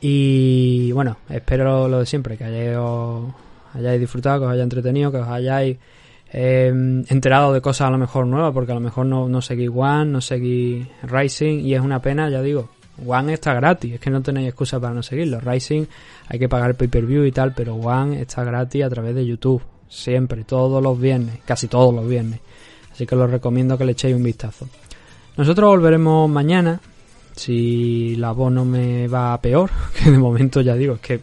Y 0.02 0.92
bueno, 0.94 1.18
espero 1.30 1.88
lo 1.88 2.00
de 2.00 2.08
siempre, 2.08 2.36
que 2.36 2.46
hayáis, 2.46 4.00
disfrutado, 4.00 4.40
que 4.40 4.46
os 4.48 4.52
haya 4.52 4.64
entretenido, 4.64 5.12
que 5.12 5.18
os 5.18 5.28
hayáis 5.28 5.78
eh, 6.34 6.70
enterado 7.08 7.54
de 7.54 7.62
cosas 7.62 7.88
a 7.88 7.92
lo 7.92 8.00
mejor 8.00 8.26
nuevas, 8.26 8.52
porque 8.52 8.72
a 8.72 8.76
lo 8.76 8.82
mejor 8.82 9.06
no, 9.06 9.30
no 9.30 9.44
seguís 9.44 9.70
One, 9.72 10.06
no 10.06 10.22
seguís 10.22 10.88
Rising, 11.04 11.60
y 11.60 11.76
es 11.76 11.82
una 11.82 12.02
pena, 12.02 12.32
ya 12.32 12.42
digo, 12.42 12.70
One 13.06 13.34
está 13.34 13.54
gratis, 13.54 13.94
es 13.94 14.00
que 14.00 14.10
no 14.10 14.22
tenéis 14.22 14.50
excusa 14.50 14.80
para 14.80 14.94
no 14.94 15.04
seguirlo. 15.04 15.40
Rising 15.40 15.86
hay 16.28 16.40
que 16.40 16.50
pagar 16.50 16.76
pay-per-view 16.76 17.26
y 17.26 17.32
tal, 17.32 17.54
pero 17.54 17.76
One 17.76 18.22
está 18.22 18.44
gratis 18.44 18.84
a 18.84 18.90
través 18.90 19.16
de 19.16 19.26
YouTube. 19.26 19.62
Siempre, 19.88 20.44
todos 20.44 20.84
los 20.84 21.00
viernes, 21.00 21.40
casi 21.46 21.68
todos 21.68 21.94
los 21.94 22.08
viernes. 22.08 22.40
Así 22.92 23.06
que 23.06 23.16
os 23.16 23.30
recomiendo 23.30 23.78
que 23.78 23.86
le 23.86 23.94
echéis 23.94 24.16
un 24.16 24.24
vistazo. 24.24 24.68
Nosotros 25.38 25.70
volveremos 25.70 26.30
mañana, 26.30 26.82
si 27.36 28.16
la 28.18 28.32
voz 28.34 28.52
no 28.52 28.66
me 28.66 29.08
va 29.08 29.40
peor, 29.42 29.70
que 29.98 30.12
de 30.12 30.18
momento 30.18 30.62
ya 30.62 30.76
digo, 30.76 30.96
es 30.96 31.00
que 31.00 31.22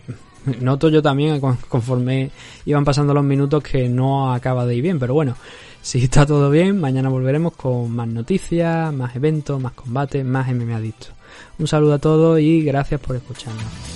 noto 0.60 0.88
yo 0.88 1.02
también 1.02 1.40
conforme 1.40 2.30
iban 2.64 2.84
pasando 2.84 3.12
los 3.12 3.24
minutos 3.24 3.62
que 3.62 3.88
no 3.88 4.32
acaba 4.32 4.64
de 4.64 4.76
ir 4.76 4.82
bien, 4.82 4.98
pero 4.98 5.14
bueno, 5.14 5.36
si 5.86 6.02
está 6.02 6.26
todo 6.26 6.50
bien, 6.50 6.80
mañana 6.80 7.08
volveremos 7.08 7.52
con 7.52 7.92
más 7.92 8.08
noticias, 8.08 8.92
más 8.92 9.14
eventos, 9.14 9.62
más 9.62 9.72
combates, 9.72 10.24
más 10.24 10.52
MMA 10.52 10.78
Adicto. 10.78 11.06
Un 11.60 11.68
saludo 11.68 11.94
a 11.94 11.98
todos 12.00 12.40
y 12.40 12.62
gracias 12.62 13.00
por 13.00 13.14
escucharnos. 13.14 13.95